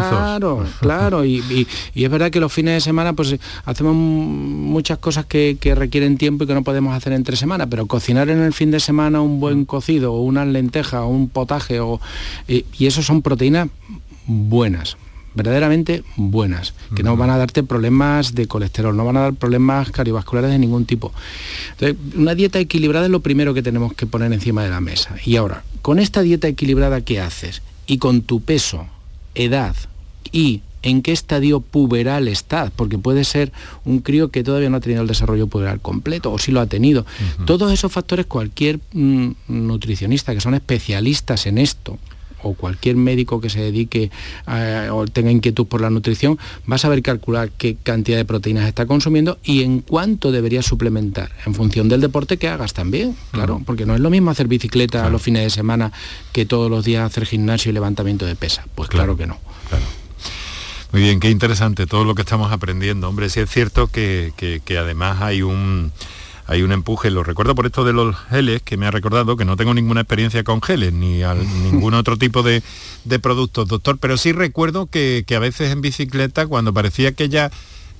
[0.09, 1.25] Claro, claro.
[1.25, 6.43] Y, es verdad que los fines de semana pues hacemos muchas cosas que, requieren tiempo
[6.43, 7.67] y que no podemos hacer entre semana.
[7.67, 11.29] Pero cocinar en el fin de semana un buen cocido o unas lentejas o un
[11.29, 11.99] potaje o,
[12.47, 13.69] y, y eso son proteínas
[14.27, 14.97] buenas,
[15.35, 19.91] verdaderamente buenas, que no van a darte problemas de colesterol, no van a dar problemas
[19.91, 21.13] cardiovasculares de ningún tipo.
[21.71, 25.15] Entonces, una dieta equilibrada es lo primero que tenemos que poner encima de la mesa.
[25.25, 28.87] Y ahora, con esta dieta equilibrada que haces y con tu peso,
[29.35, 29.75] edad
[30.31, 33.51] y en qué estadio puberal estás, porque puede ser
[33.85, 36.67] un crío que todavía no ha tenido el desarrollo puberal completo, o si lo ha
[36.67, 37.05] tenido.
[37.45, 41.97] Todos esos factores cualquier mm, nutricionista que son especialistas en esto,
[42.45, 44.11] o cualquier médico que se dedique
[44.47, 46.37] eh, o tenga inquietud por la nutrición
[46.69, 51.31] va a saber calcular qué cantidad de proteínas está consumiendo y en cuánto debería suplementar,
[51.45, 55.05] en función del deporte que hagas también, claro, porque no es lo mismo hacer bicicleta
[55.05, 55.91] a los fines de semana
[56.31, 58.65] que todos los días hacer gimnasio y levantamiento de pesa.
[58.75, 59.39] Pues claro, que no.
[60.91, 63.09] Muy bien, qué interesante todo lo que estamos aprendiendo.
[63.09, 65.91] Hombre, sí es cierto que, que además hay un
[66.47, 69.45] hay un empuje, lo recuerdo por esto de los geles, que me ha recordado que
[69.45, 72.61] no tengo ninguna experiencia con geles, ni al, ningún otro tipo de,
[73.21, 77.51] productos, doctor, pero sí recuerdo que, a veces en bicicleta, cuando parecía que ya...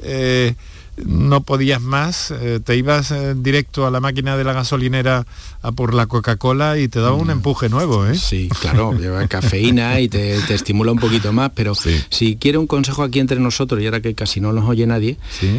[0.02, 0.56] Eh,
[1.04, 5.26] no podías más, eh, te ibas eh, directo a la máquina de la gasolinera
[5.62, 7.32] a por la Coca-Cola y te daba un mm.
[7.32, 8.16] empuje nuevo, ¿eh?
[8.16, 13.04] Sí, claro, lleva cafeína y te, estimula un poquito más, pero si quiere un consejo
[13.04, 15.18] aquí entre nosotros, y ahora que casi no nos oye nadie,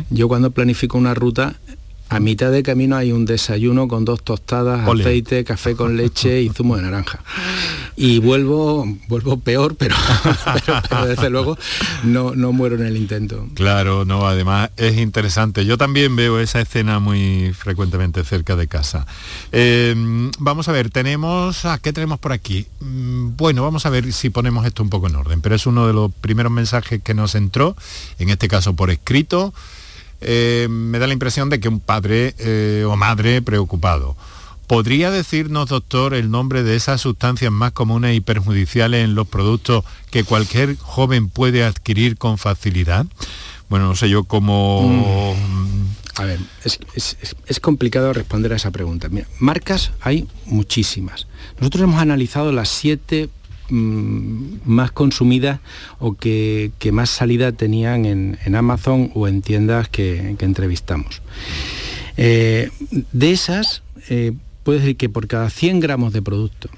[0.08, 1.56] yo cuando planifico una ruta
[2.08, 6.48] a mitad de camino hay un desayuno con dos tostadas, aceite, café con leche y
[6.50, 7.20] zumo de naranja.
[7.96, 9.96] Y vuelvo, vuelvo peor, pero,
[11.06, 11.58] desde luego
[12.04, 13.48] no, no muero en el intento.
[13.54, 15.64] Claro, no, además es interesante.
[15.64, 19.06] Yo también veo esa escena muy frecuentemente cerca de casa.
[19.50, 22.66] Em, vamos a ver, tenemos, ¿a qué tenemos por aquí?
[22.80, 25.88] Mm, bueno, vamos a ver si ponemos esto un poco en orden, pero es uno
[25.88, 27.76] de los primeros mensajes que nos entró,
[28.20, 29.52] en este caso por escrito.
[30.20, 34.16] Eh, me da la impresión de que un padre eh, o madre preocupado.
[34.66, 39.84] ¿Podría decirnos, doctor, el nombre de esas sustancias más comunes y perjudiciales en los productos
[40.10, 43.06] que cualquier joven puede adquirir con facilidad?
[43.68, 45.36] Bueno, no sé yo cómo...
[45.36, 45.86] Mm.
[46.18, 49.08] A ver, es, complicado responder a esa pregunta.
[49.38, 51.26] marcas hay muchísimas.
[51.58, 53.28] Nosotros hemos analizado las siete
[53.70, 55.60] más consumidas
[55.98, 61.22] o que, más salida tenían en, Amazon o en tiendas que, entrevistamos.
[62.16, 62.70] Eh,
[63.12, 66.70] de esas, eh, puede decir que por cada 100 gramos de producto,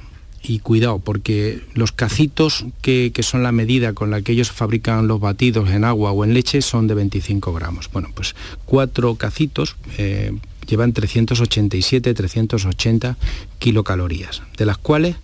[0.42, 5.20] y cuidado, porque los cacitos que, son la medida con la que ellos fabrican los
[5.20, 7.90] batidos en agua o en leche son de 25 gramos.
[7.92, 8.34] Bueno, pues
[8.64, 10.32] cuatro cacitos eh,
[10.66, 13.16] llevan 387, 380
[13.58, 15.16] kilocalorías, de las cuales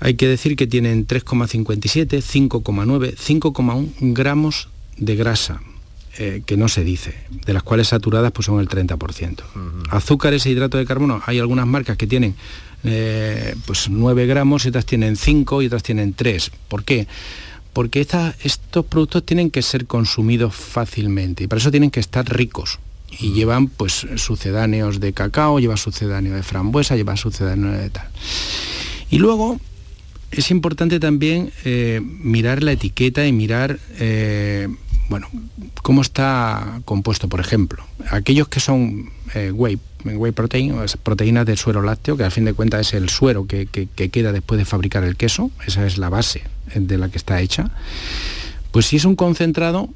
[0.00, 5.60] hay que decir que tienen 3,57, 5,9, 5,1 gramos de grasa,
[6.18, 9.42] eh, que no se dice, de las cuales saturadas pues son el 30%.
[9.90, 12.34] Azúcares e hidrato de carbono, hay algunas marcas que tienen
[12.84, 16.50] eh, pues 9 gramos y otras tienen 5 y otras tienen 3.
[16.68, 17.06] ¿Por qué?
[17.72, 22.78] Porque estos productos tienen que ser consumidos fácilmente y para eso tienen que estar ricos.
[23.18, 28.08] Y llevan pues sucedáneos de cacao, lleva sucedáneo de frambuesa, lleva sucedáneo de tal.
[29.10, 29.58] Y luego
[30.30, 34.68] es importante también eh, mirar la etiqueta y mirar, eh,
[35.08, 35.28] bueno,
[35.82, 37.84] cómo está compuesto, por ejemplo.
[38.10, 42.54] Aquellos que son eh, whey, whey protein, proteínas del suero lácteo, que al fin de
[42.54, 46.42] cuentas es el suero que, queda después de fabricar el queso, esa es la base
[46.74, 47.70] de la que está hecha,
[48.72, 49.88] pues si es un concentrado,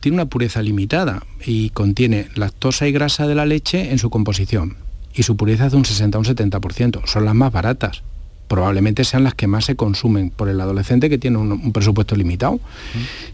[0.00, 4.76] tiene una pureza limitada y contiene lactosa y grasa de la leche en su composición.
[5.14, 7.06] Y su pureza es de un 60 a un 70%.
[7.06, 8.02] Son las más baratas
[8.48, 12.58] probablemente sean las que más se consumen por el adolescente que tiene un, presupuesto limitado.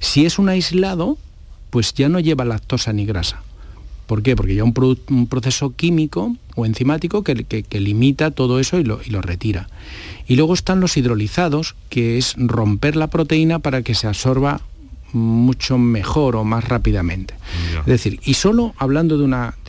[0.00, 1.16] Si es un aislado,
[1.70, 3.42] pues ya no lleva lactosa ni grasa.
[4.06, 4.36] ¿Por qué?
[4.36, 9.68] Porque lleva un, proceso químico o enzimático que, limita todo eso y lo, retira.
[10.26, 14.60] Y luego están los hidrolizados, que es romper la proteína para que se absorba
[15.12, 17.34] mucho mejor o más rápidamente.
[17.80, 19.24] Es decir, y solo hablando de,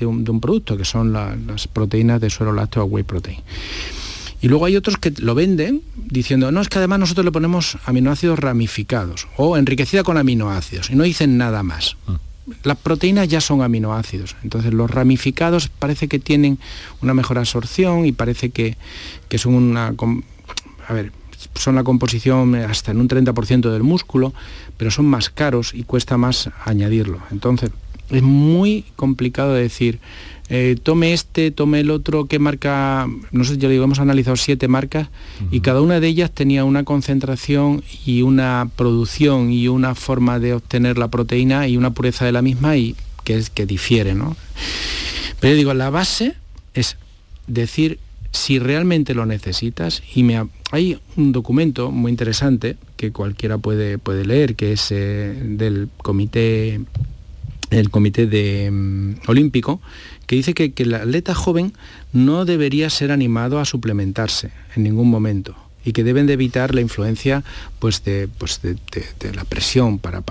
[0.06, 3.40] un, producto, que son las proteínas de suero lácteo o whey protein.
[4.42, 7.78] Y luego hay otros que lo venden diciendo, no, es que además nosotros le ponemos
[7.86, 11.98] aminoácidos ramificados o enriquecida con aminoácidos y no dicen nada más.
[12.08, 12.14] Mm.
[12.64, 16.60] Las proteínas ya son aminoácidos, entonces los ramificados parece que tienen
[17.02, 18.78] una mejor absorción y parece que,
[19.38, 19.96] son una...
[20.88, 21.12] A ver,
[21.56, 24.34] son la composición hasta en un 30% del músculo,
[24.78, 27.20] pero son más caros y cuesta más añadirlo.
[27.32, 27.72] Entonces,
[28.10, 30.00] es muy complicado decir,
[30.50, 34.68] eh, tome este, tome el otro, qué marca, no sé, yo digo, hemos analizado siete
[34.68, 35.10] marcas
[35.50, 40.54] y cada una de ellas tenía una concentración y una producción y una forma de
[40.54, 44.36] obtener la proteína y una pureza de la misma y que es que difiere, ¿no?
[45.40, 46.36] Pero yo digo, la base
[46.76, 46.98] es
[47.48, 48.00] decir
[48.32, 54.26] si realmente lo necesitas y me hay un documento muy interesante que cualquiera puede, puede
[54.26, 56.82] leer que es eh, del comité
[57.80, 59.82] el comité mm, olímpico
[60.28, 61.74] que dice que el atleta joven
[62.14, 66.82] no debería ser animado a suplementarse en ningún momento y que deben de evitar la
[66.82, 67.44] influencia
[67.80, 70.22] pues, de, pues de, la presión para,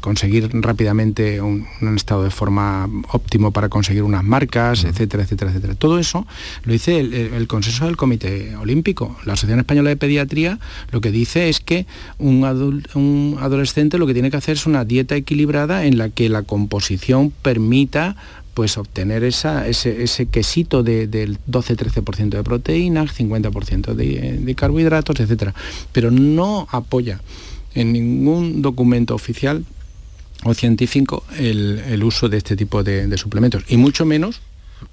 [0.00, 5.74] conseguir rápidamente un, estado de forma óptimo para conseguir unas marcas, etcétera, etcétera, etcétera.
[5.74, 6.26] Todo eso
[6.64, 9.16] lo dice el, consenso del Comité Olímpico.
[9.24, 10.58] La Asociación Española de Pediatría
[10.92, 11.86] lo que dice es que
[12.18, 12.44] un,
[12.94, 16.42] un adolescente lo que tiene que hacer es una dieta equilibrada en la que la
[16.42, 18.16] composición permita
[18.54, 25.52] pues obtener esa, ese, quesito del 12-13% de proteínas, 50% de, carbohidratos, etc.
[25.92, 27.20] Pero no apoya
[27.74, 29.64] en ningún documento oficial
[30.44, 34.40] o científico el, uso de este tipo de, suplementos, y mucho menos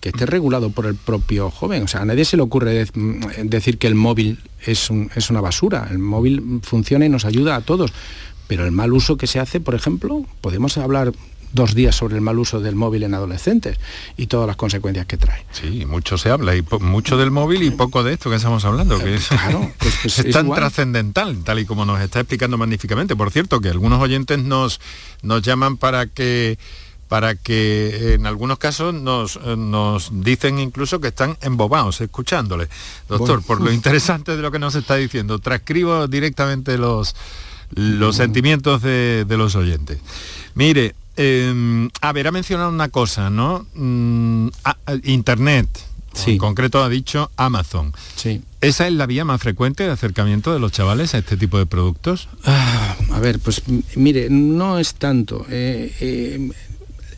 [0.02, 1.84] que esté regulado por el propio joven.
[1.84, 5.40] O sea, a nadie se le ocurre mm, decir que el móvil es, es una
[5.40, 5.88] basura.
[5.90, 7.94] El móvil funciona y nos ayuda a todos.
[8.48, 11.14] Pero el mal uso que se hace, por ejemplo, podemos hablar
[11.54, 13.80] dos días sobre el mal uso del móvil en adolescentes
[14.16, 15.46] y todas las consecuencias que trae.
[15.52, 19.00] Sí, mucho se habla, y mucho del móvil y poco de esto que estamos hablando,
[19.00, 23.16] que es, claro, pues, pues es, tan trascendental, tal y como nos está explicando magníficamente.
[23.16, 24.80] Por cierto, que algunos oyentes nos,
[25.22, 26.58] nos llaman para que
[27.08, 32.68] para que en algunos casos nos, nos dicen incluso que están embobados escuchándole.
[33.08, 37.16] Doctor, por lo interesante de lo que nos está diciendo, transcribo directamente los,
[37.76, 40.00] los sentimientos de, de los oyentes.
[40.56, 43.66] Mire, eh, a ver, ha mencionado una cosa, ¿no?
[43.74, 44.50] Mm,
[45.04, 45.68] Internet.
[46.14, 46.32] Sí.
[46.32, 47.94] En concreto ha dicho Amazon.
[48.16, 48.42] Sí.
[48.62, 51.68] ¿Esa es la vía más frecuente de acercamiento de los chavales a este tipo de
[51.68, 52.28] productos?
[52.44, 53.62] Ah, a ver, pues
[53.96, 55.46] mire, no es tanto.
[55.50, 56.52] Eh, eh,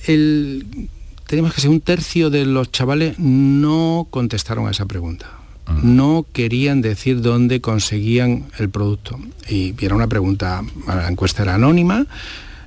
[0.07, 0.89] el,
[1.27, 5.38] tenemos que ser un tercio de los chavales no contestaron a esa pregunta.
[5.83, 9.19] No querían decir dónde conseguían el producto.
[9.47, 12.05] Y era una pregunta, la encuesta era anónima,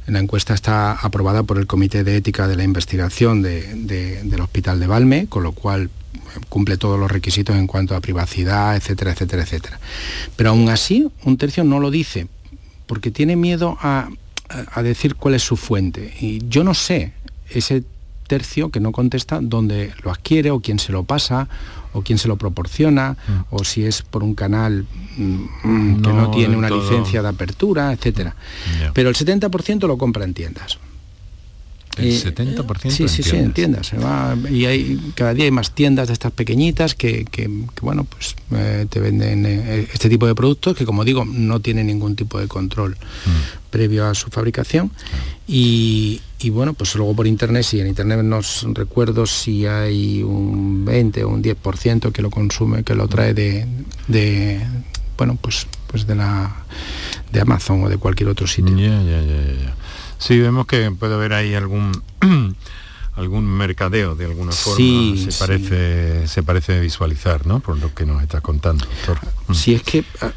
[0.06, 4.86] la encuesta está aprobada por el Comité de Ética de la Investigación del Hospital de
[4.86, 9.42] Valme, con lo cual eh, cumple todos los requisitos en cuanto a privacidad, etcétera, etcétera,
[9.42, 9.80] etcétera.
[10.34, 12.26] Pero aún así, un tercio no lo dice,
[12.86, 14.08] porque tiene miedo a,
[14.72, 16.12] a decir cuál es su fuente.
[16.20, 17.12] Y yo no sé
[17.50, 17.84] ese
[18.26, 21.48] tercio que no contesta dónde lo adquiere o quién se lo pasa
[21.92, 23.54] o quién se lo proporciona, mm.
[23.54, 24.86] o si es por un canal
[25.16, 28.34] mm, que no, tiene una licencia de apertura, etcétera.
[28.92, 30.78] Pero el 70% lo compra en tiendas.
[31.98, 33.92] El 70% sí, sí, sí, en tiendas.
[34.50, 37.26] y hay, cada día hay más tiendas de estas pequeñitas que,
[37.82, 41.88] bueno, pues eh, te venden eh, este tipo de productos que, como digo, no tienen
[41.88, 43.70] ningún tipo de control mm.
[43.70, 44.90] previo a su fabricación.
[45.46, 46.20] Y,
[46.50, 51.28] bueno, pues luego por internet, sí, en internet nos recuerdo si hay un 20 o
[51.28, 53.66] un 10% que lo consume, que lo trae de,
[54.08, 54.60] de
[55.18, 56.64] bueno, pues, pues de la
[57.30, 58.74] de Amazon o de cualquier otro sitio.
[60.22, 61.90] Sí, vemos que puede haber ahí algún
[63.14, 67.58] algún mercadeo de alguna forma sí, se parece se parece visualizar, ¿no?
[67.58, 69.18] Por lo que nos está contando, doctor.
[69.48, 69.54] Mm.
[69.54, 70.30] Si es que ah,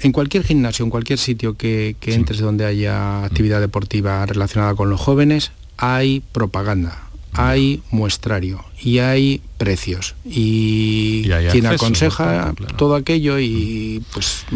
[0.00, 5.00] en cualquier gimnasio, en cualquier sitio que, entres donde haya actividad deportiva relacionada con los
[5.00, 10.14] jóvenes, hay propaganda, hay muestrario y hay precios.
[10.24, 14.46] Y, quien aconseja todo aquello y pues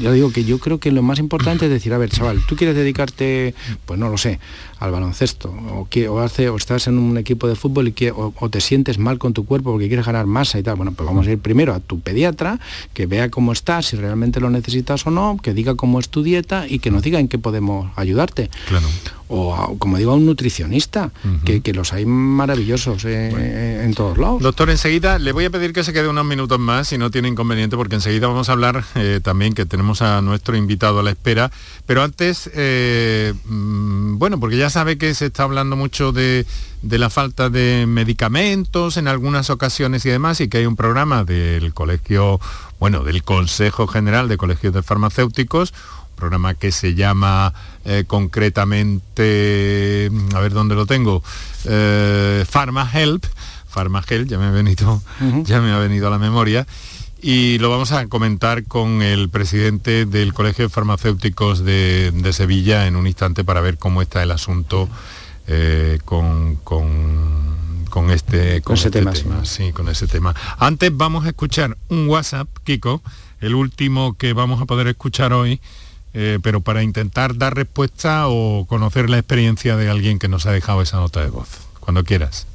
[0.00, 2.56] ya digo que yo creo que lo más importante es decir a ver chaval tú
[2.56, 3.54] quieres dedicarte
[3.86, 4.40] pues no lo sé
[4.80, 8.10] al baloncesto o, que, o, hace, o estás en un equipo de fútbol y que,
[8.10, 11.06] o, te sientes mal con tu cuerpo porque quieres ganar masa y tal bueno pues
[11.06, 12.58] vamos a ir primero a tu pediatra
[12.94, 16.24] que vea cómo estás si realmente lo necesitas o no que diga cómo es tu
[16.24, 18.50] dieta y que nos diga en qué podemos ayudarte.
[18.66, 18.86] Claro.
[19.28, 21.12] O como digo a un nutricionista
[21.44, 25.84] que, los hay maravillosos eh, en todos lados Doctor, enseguida le voy a pedir que
[25.84, 29.20] se quede unos minutos más si no tiene inconveniente, porque enseguida vamos a hablar eh,
[29.22, 31.50] también que tenemos a nuestro invitado a la espera.
[31.86, 36.46] Pero antes, eh, mm, bueno, porque ya sabe que se está hablando mucho de,
[36.82, 41.74] la falta de medicamentos en algunas ocasiones y demás, y que hay un programa del
[41.74, 42.40] colegio,
[42.78, 45.74] bueno, del Consejo General de Colegios de Farmacéuticos,
[46.16, 47.54] programa que se llama
[47.84, 51.22] eh, concretamente, a ver dónde lo tengo,
[52.50, 53.24] Pharma Help
[53.78, 55.00] Farmagel, ya me ha venido,
[55.44, 56.66] ya me ha venido a la memoria.
[57.22, 62.96] Y lo vamos a comentar con el presidente del Colegio de Farmacéuticos de, Sevilla en
[62.96, 64.88] un instante para ver cómo está el asunto
[65.46, 70.34] eh, con, con, este, con ese este tema, Sí, con ese tema.
[70.58, 73.00] Antes vamos a escuchar un WhatsApp, Kiko,
[73.40, 75.60] el último que vamos a poder escuchar hoy,
[76.14, 80.50] eh, pero para intentar dar respuesta o conocer la experiencia de alguien que nos ha
[80.50, 81.48] dejado esa nota de voz.
[81.78, 82.48] Cuando quieras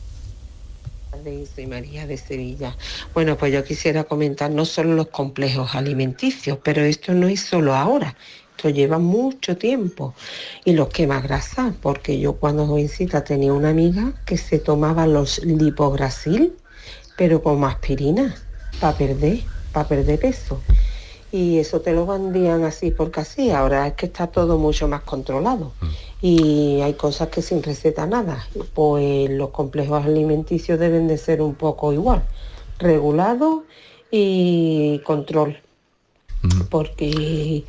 [1.56, 2.76] soy María de Sevilla.
[3.14, 7.76] Bueno, pues yo quisiera comentar no solo los complejos alimenticios, pero esto no es solo
[7.76, 8.16] ahora,
[8.56, 10.14] esto lleva mucho tiempo.
[10.66, 15.44] Y los quema grasa, porque yo cuando jovencita tenía una amiga que se tomaba los
[15.46, 16.54] lipograsil,
[17.18, 18.36] pero con aspirina,
[18.80, 19.40] para perder,
[19.72, 20.62] para perder peso
[21.34, 23.50] y eso te lo vendían así porque así.
[23.50, 25.88] Ahora es que está todo mucho más controlado mm.
[26.22, 28.48] y hay cosas que sin receta nada.
[28.76, 32.22] Pues los complejos alimenticios deben de ser un poco igual,
[32.78, 33.64] regulado
[34.12, 35.58] y control.
[36.44, 36.62] Mm.
[36.70, 37.64] Porque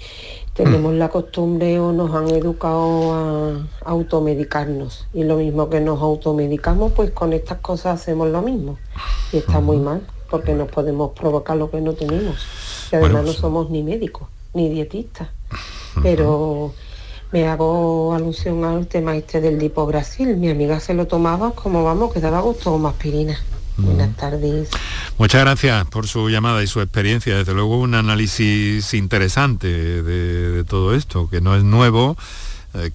[0.53, 6.93] tenemos la costumbre o nos han educado a automedicarnos y lo mismo que nos automedicamos,
[6.93, 8.77] pues con estas cosas hacemos lo mismo
[9.33, 12.37] y está muy mal porque nos podemos provocar lo que no tenemos
[12.97, 15.29] además no pues, somos ni médicos, ni dietistas.
[16.03, 16.75] Pero
[17.33, 20.37] me hago alusión al tema este del Brasil.
[20.37, 23.39] Mi amiga se lo tomaba como vamos, que daba gusto como aspirina.
[23.77, 24.69] Buenas tardes.
[25.19, 27.37] Muchas gracias por su llamada y su experiencia.
[27.37, 32.17] Desde luego un análisis interesante de todo esto, que no es nuevo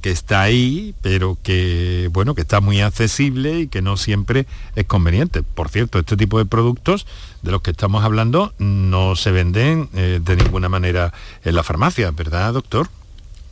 [0.02, 4.86] que está ahí, pero que bueno, que está muy accesible y que no siempre es
[4.86, 5.44] conveniente.
[5.44, 7.06] Por cierto, este tipo de productos
[7.42, 11.14] de los que estamos hablando no se venden eh, de ninguna manera
[11.44, 12.90] en la farmacia, ¿verdad, doctor?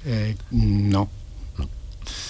[0.05, 1.09] Eh, no.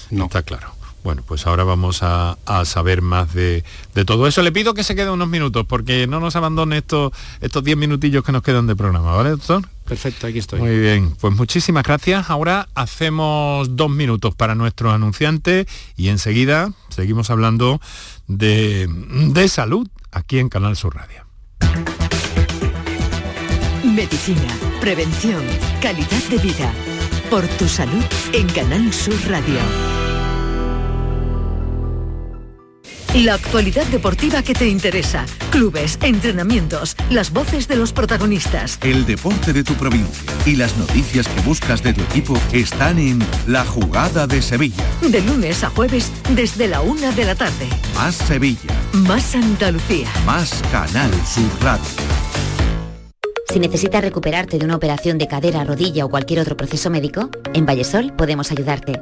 [0.10, 0.26] No.
[0.26, 0.77] Está claro.
[1.04, 3.64] Bueno, pues ahora vamos a, saber más de,
[4.06, 4.42] todo eso.
[4.42, 8.24] Le pido que se quede unos minutos porque no nos abandone estos estos 10 minutillos
[8.24, 9.62] que nos quedan de programa, ¿vale, doctor?
[9.86, 10.60] Perfecto, aquí estoy.
[10.60, 12.30] Muy bien, pues muchísimas gracias.
[12.30, 17.80] Ahora hacemos dos minutos para nuestro anunciante y enseguida seguimos hablando
[18.28, 21.26] de, de salud aquí en Canal Sur Radio.
[23.84, 25.42] Medicina, prevención,
[25.82, 26.72] calidad de vida.
[27.30, 29.97] Por tu salud en Canal Sur Radio.
[33.16, 35.26] La actualidad deportiva que te interesa.
[35.50, 38.78] Clubes, entrenamientos, las voces de los protagonistas.
[38.84, 43.20] El deporte de tu provincia y las noticias que buscas de tu equipo están en
[43.48, 44.84] La Jugada de Sevilla.
[45.02, 47.68] De lunes a jueves desde la una de la tarde.
[47.96, 48.74] Más Sevilla.
[48.92, 50.10] Más Andalucía.
[50.26, 51.86] Más Canal Sur Radio.
[53.50, 57.66] Si necesitas recuperarte de una operación de cadera, rodilla o cualquier otro proceso médico, en
[57.66, 59.02] Vallesol podemos ayudarte.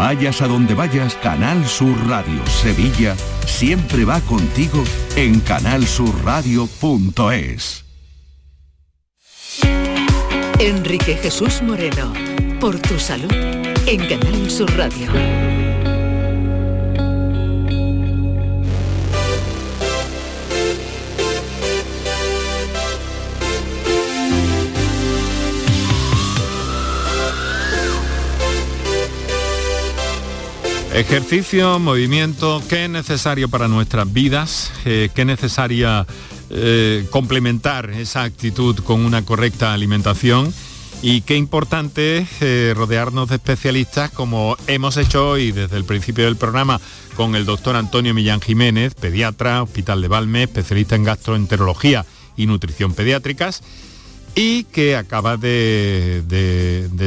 [0.00, 4.82] Vayas a donde vayas, Canal Sur Radio Sevilla siempre va contigo
[5.14, 7.84] en canalsurradio.es.
[10.58, 12.14] Enrique Jesús Moreno,
[12.60, 15.59] por tu salud, en Canal Sur Radio.
[30.92, 36.04] Ejercicio, movimiento, qué es necesario para nuestras vidas, eh, qué es necesaria
[36.50, 40.52] eh, complementar esa actitud con una correcta alimentación
[41.00, 46.36] y qué importante eh, rodearnos de especialistas como hemos hecho hoy desde el principio del
[46.36, 46.80] programa
[47.14, 52.04] con el doctor Antonio Millán Jiménez, pediatra, Hospital de Valme, especialista en gastroenterología
[52.36, 53.62] y nutrición pediátricas
[54.34, 56.22] y que acaba de,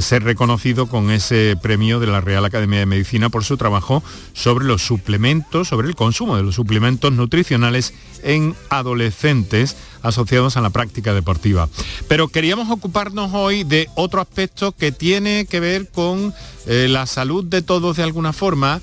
[0.02, 4.04] ser reconocido con ese premio de la Real Academia de Medicina por su trabajo
[4.34, 7.94] sobre los suplementos, sobre el consumo de los suplementos nutricionales
[8.24, 11.70] en adolescentes asociados a la práctica deportiva.
[12.08, 16.34] Pero queríamos ocuparnos hoy de otro aspecto que tiene que ver con
[16.68, 18.82] eh, la salud de todos de alguna forma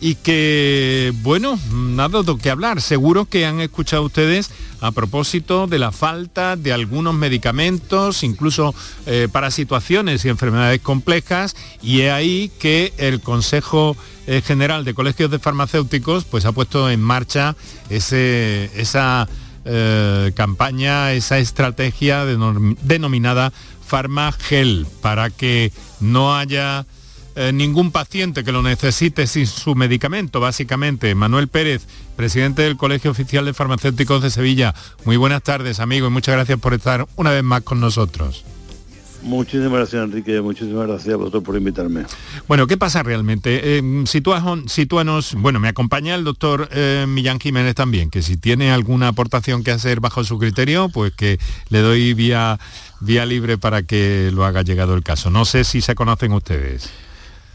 [0.00, 2.80] y que, bueno, nada de que hablar.
[2.80, 8.74] Seguro que han escuchado ustedes a propósito de la falta de algunos medicamentos, incluso
[9.06, 13.96] eh, para situaciones y enfermedades complejas, y es ahí que el Consejo
[14.26, 17.56] eh, General de Colegios de Farmacéuticos pues, ha puesto en marcha
[17.90, 19.28] ese, esa
[19.66, 23.52] eh, campaña, esa estrategia denominada
[23.86, 26.86] Farmagel, para que no haya
[27.36, 31.14] eh, ningún paciente que lo necesite sin su medicamento, básicamente.
[31.14, 34.74] Manuel Pérez, presidente del Colegio Oficial de Farmacéuticos de Sevilla.
[35.04, 38.44] Muy buenas tardes, amigo, y muchas gracias por estar una vez más con nosotros.
[39.22, 40.40] Muchísimas gracias, Enrique.
[40.40, 42.04] Muchísimas gracias a vosotros por invitarme.
[42.48, 43.78] Bueno, ¿qué pasa realmente?
[43.78, 49.08] Eh, sitúanos, bueno, me acompaña el doctor eh, Millán Jiménez también, que si tiene alguna
[49.08, 52.58] aportación que hacer bajo su criterio, pues que le doy vía,
[53.00, 55.30] vía libre para que lo haga llegado el caso.
[55.30, 56.90] No sé si se conocen ustedes.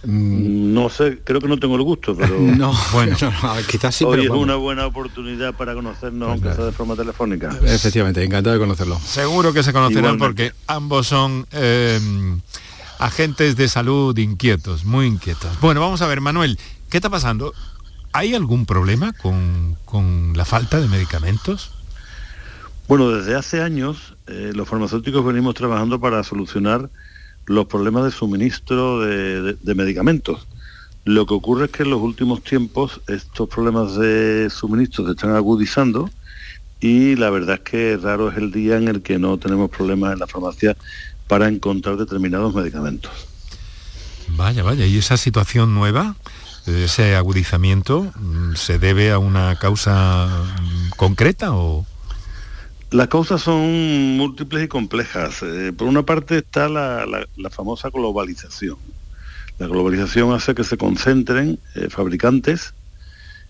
[0.06, 3.16] Mm, no sé, creo que no tengo el gusto, pero no, bueno,
[3.70, 4.06] quizás sí.
[4.06, 7.58] Hoy es una buena oportunidad para conocernos, aunque sea de forma telefónica.
[7.64, 9.00] Efectivamente, encantado de conocerlo.
[9.00, 12.00] Seguro que se conocerán porque ambos son eh,
[13.00, 15.60] agentes de salud inquietos, muy inquietos.
[15.60, 17.54] Bueno, vamos a ver, Manuel, ¿qué está pasando?
[18.14, 21.72] ¿Hay algún problema con, la falta de medicamentos?
[22.88, 26.90] Bueno, desde hace años eh, los farmacéuticos venimos trabajando para solucionar
[27.46, 30.48] los problemas de suministro de, medicamentos.
[31.04, 35.36] Lo que ocurre es que en los últimos tiempos estos problemas de suministro se están
[35.36, 36.10] agudizando
[36.80, 40.14] y la verdad es que raro es el día en el que no tenemos problemas
[40.14, 40.76] en la farmacia
[41.28, 43.12] para encontrar determinados medicamentos.
[44.30, 46.16] Vaya, vaya, ¿y esa situación nueva,
[46.66, 51.86] ese agudizamiento, mm, se debe a una causa mm, concreta o...?
[52.96, 55.44] Las causas son múltiples y complejas.
[55.44, 58.78] Eh, por una parte está la, famosa globalización.
[59.60, 62.74] La globalización hace que se concentren eh, fabricantes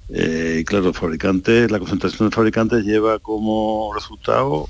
[0.09, 4.67] eh, y claro, fabricantes, la concentración de fabricantes lleva como resultado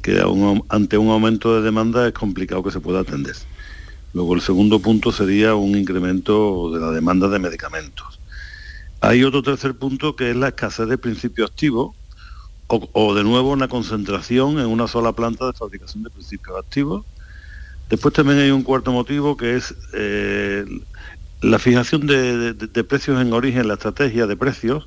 [0.00, 0.24] que
[0.70, 3.36] ante un aumento de demanda es complicado que se pueda atender.
[4.14, 8.18] Luego el segundo punto sería un incremento de la demanda de medicamentos.
[9.02, 11.99] Hay otro tercer punto que es la escasez de principios activos
[12.70, 17.04] o, de nuevo una concentración en una sola planta de fabricación de principios activos.
[17.88, 20.64] Después también hay un cuarto motivo que es eh,
[21.42, 22.54] la fijación de,
[22.88, 24.86] precios en origen, la estrategia de precios,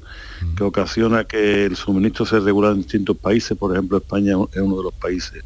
[0.56, 4.78] que ocasiona que el suministro se regula en distintos países, por ejemplo España es uno
[4.78, 5.44] de los países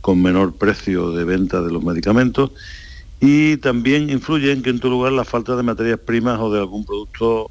[0.00, 2.52] con menor precio de venta de los medicamentos,
[3.20, 7.50] y también influye en quinto lugar la falta de materias primas o de algún producto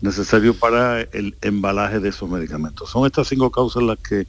[0.00, 2.90] necesario para el embalaje de esos medicamentos.
[2.90, 4.26] Son estas cinco causas las que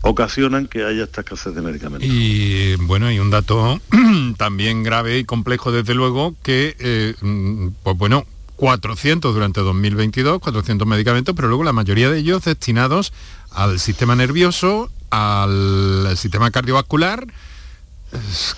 [0.00, 2.08] ocasionan que haya esta escasez de medicamentos.
[2.08, 3.80] Y bueno, hay un dato
[4.38, 8.24] también grave y complejo desde luego que, eh, mm, pues bueno,
[8.56, 13.12] 400 durante 2022, 400 medicamentos, pero luego la mayoría de ellos destinados
[13.50, 17.26] al sistema nervioso, al sistema cardiovascular,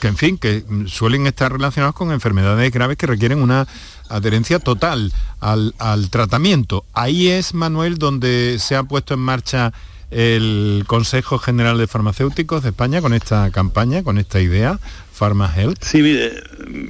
[0.01, 3.67] que en fin, que suelen estar relacionados con enfermedades graves que requieren una
[4.09, 5.75] adherencia total al,
[6.11, 6.85] tratamiento.
[6.93, 9.73] Ahí es, Manuel, donde se ha puesto en marcha
[10.11, 14.79] el Consejo General de Farmacéuticos de España con esta campaña, con esta idea,
[15.13, 15.83] Pharma Health.
[15.83, 16.33] Sí, mire,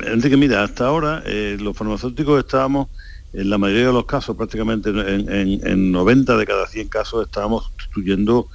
[0.06, 2.88] Enrique, mira, hasta ahora eh, los farmacéuticos estábamos,
[3.32, 7.70] en la mayoría de los casos, prácticamente en, en 90 de cada 100 casos, estábamos
[7.76, 8.48] sustituyendo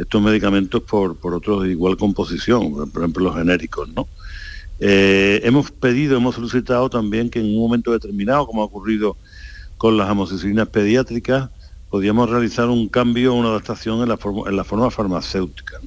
[0.00, 4.08] estos medicamentos por, por otros de igual composición, por ejemplo los genéricos, ¿no?
[4.80, 9.18] Eh, hemos pedido, hemos solicitado también que en un momento determinado, como ha ocurrido
[9.76, 11.50] con las amoxicilinas pediátricas,
[11.90, 15.78] podíamos realizar un cambio, una adaptación en la forma, en la forma farmacéutica.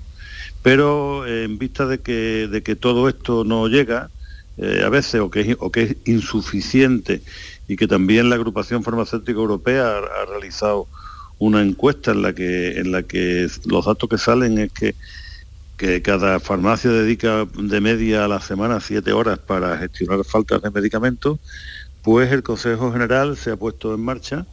[0.61, 4.11] Pero eh, en vista de que, de que todo esto no llega,
[4.57, 7.23] eh, a veces, o que, o que es insuficiente,
[7.67, 10.87] y que también la agrupación farmacéutica europea ha realizado
[11.45, 14.95] una encuesta en la que, en la que los datos que salen es que,
[15.77, 20.71] que cada farmacia dedica de media a la semana siete horas para gestionar faltas de
[20.71, 21.39] medicamentos,
[22.01, 24.45] pues el Consejo General se ha puesto en marcha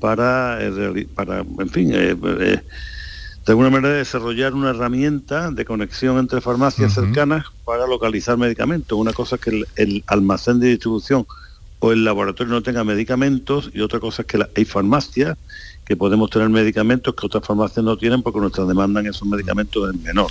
[0.00, 2.60] para, eh, para en fin, eh, eh,
[3.46, 8.98] de alguna manera desarrollar una herramienta de conexión entre farmacias cercanas para localizar medicamentos.
[8.98, 11.26] Una cosa es que el, almacén de distribución
[11.78, 15.38] o el laboratorio no tenga medicamentos y otra cosa es que hay farmacias
[15.86, 19.88] que podemos tener medicamentos que otras farmacias no tienen porque nuestra demanda en esos medicamentos
[19.88, 20.30] es menor.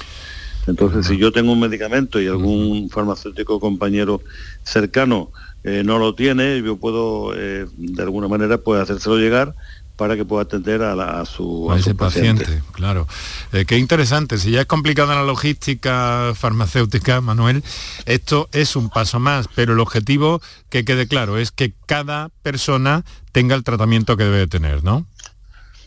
[0.68, 4.22] Entonces, si yo tengo un medicamento y algún farmacéutico compañero
[4.64, 5.32] cercano
[5.64, 9.56] eh, no lo tiene, yo puedo eh, de alguna manera pues hacérselo llegar
[9.95, 12.62] para que pueda atender a, su, paciente.
[12.74, 13.08] Claro.
[13.53, 14.38] Eh, qué interesante.
[14.38, 17.64] Si ya es complicada la logística farmacéutica, Manuel,
[18.06, 23.06] esto es un paso más, pero el objetivo, que quede claro, es que cada persona
[23.32, 25.06] tenga el tratamiento que debe tener, ¿no?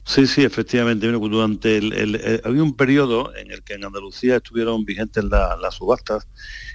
[0.09, 1.07] Sí, sí, efectivamente.
[1.07, 6.27] Durante el, había un periodo en el que en Andalucía estuvieron vigentes las subastas,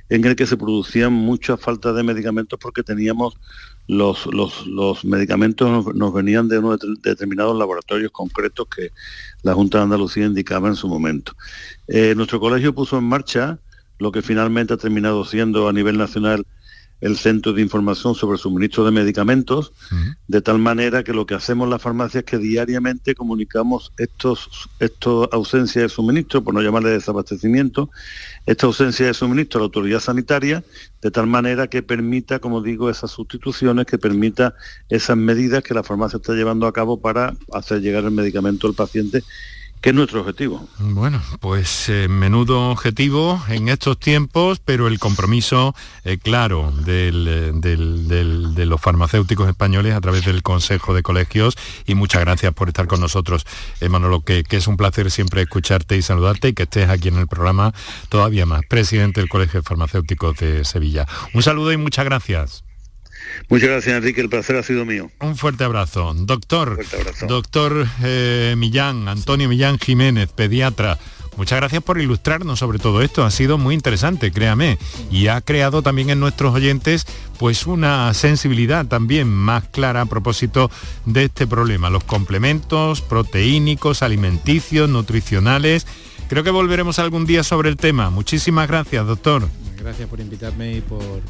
[0.10, 3.34] en el que se producían muchas faltas de medicamentos porque teníamos
[3.88, 8.92] los, los, medicamentos nos, venían de unos determinados laboratorios concretos que
[9.42, 11.34] la Junta de Andalucía indicaba en su momento.
[11.88, 13.58] Eh, nuestro colegio puso en marcha
[13.98, 16.46] lo que finalmente ha terminado siendo a nivel nacional
[17.04, 19.74] el centro de información sobre suministro de medicamentos,
[20.30, 25.28] de tal manera que lo que hacemos las farmacias es que diariamente comunicamos estos, estos
[25.34, 27.89] ausencias de suministro, por no llamarle desabastecimiento,
[28.45, 30.64] esta ausencia de suministro a la autoridad sanitaria,
[31.01, 34.56] de tal manera que permita, como digo, esas sustituciones, que permita
[34.88, 38.76] esas medidas que la farmacia está llevando a cabo para hacer llegar el medicamento al
[38.76, 39.24] paciente
[39.84, 40.66] que es nuestro objetivo.
[40.80, 45.76] Bueno, pues eh, menudo objetivo en estos tiempos, pero el compromiso
[46.06, 52.22] eh, claro eh, de los farmacéuticos españoles a través del Consejo de Colegios y muchas
[52.22, 53.46] gracias por estar con nosotros,
[53.90, 57.18] Manolo, que, que es un placer siempre escucharte y saludarte y que estés aquí en
[57.18, 57.74] el programa
[58.08, 61.06] todavía más, presidente del Colegio de Farmacéuticos de Sevilla.
[61.34, 62.64] Un saludo y muchas gracias.
[63.50, 64.22] Muchas gracias, Enrique.
[64.22, 65.12] El placer ha sido mío.
[65.20, 66.14] Un fuerte abrazo.
[66.16, 66.80] Doctor,
[67.28, 70.98] doctor eh, Millán, Antonio Millán Jiménez, pediatra.
[71.36, 73.24] Muchas gracias por ilustrarnos sobre todo esto.
[73.24, 74.78] Ha sido muy interesante, créame.
[75.10, 77.06] Y ha creado también en nuestros oyentes
[77.39, 80.70] pues una sensibilidad también más clara a propósito
[81.06, 81.89] de este problema.
[81.89, 85.88] Los complementos proteínicos, alimenticios, nutricionales.
[86.30, 88.10] Creo que volveremos algún día sobre el tema.
[88.10, 89.48] Muchísimas gracias, doctor.
[89.78, 91.22] Gracias por invitarme y por,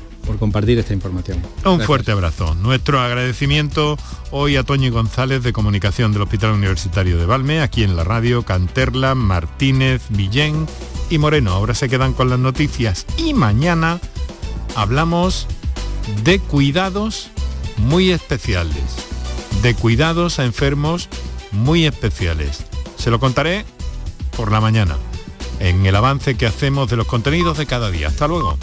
[0.44, 1.42] compartir esta información.
[1.66, 2.56] Un fuerte abrazo.
[2.56, 3.98] Nuestro agradecimiento
[4.32, 8.44] hoy a Toño González de Comunicación del Hospital Universitario de Valme, aquí en la radio,
[8.44, 10.68] Canterla, Martínez, Villén
[11.10, 11.52] y Moreno.
[11.52, 14.00] Ahora se quedan con las noticias y mañana
[14.76, 15.48] hablamos
[16.24, 17.30] de cuidados
[17.78, 18.84] muy especiales,
[19.62, 21.10] de cuidados a enfermos
[21.52, 22.66] muy especiales.
[22.98, 23.66] Se lo contaré
[24.36, 24.98] por la mañana,
[25.60, 28.08] en el avance que hacemos de los contenidos de cada día.
[28.08, 28.58] Hasta luego.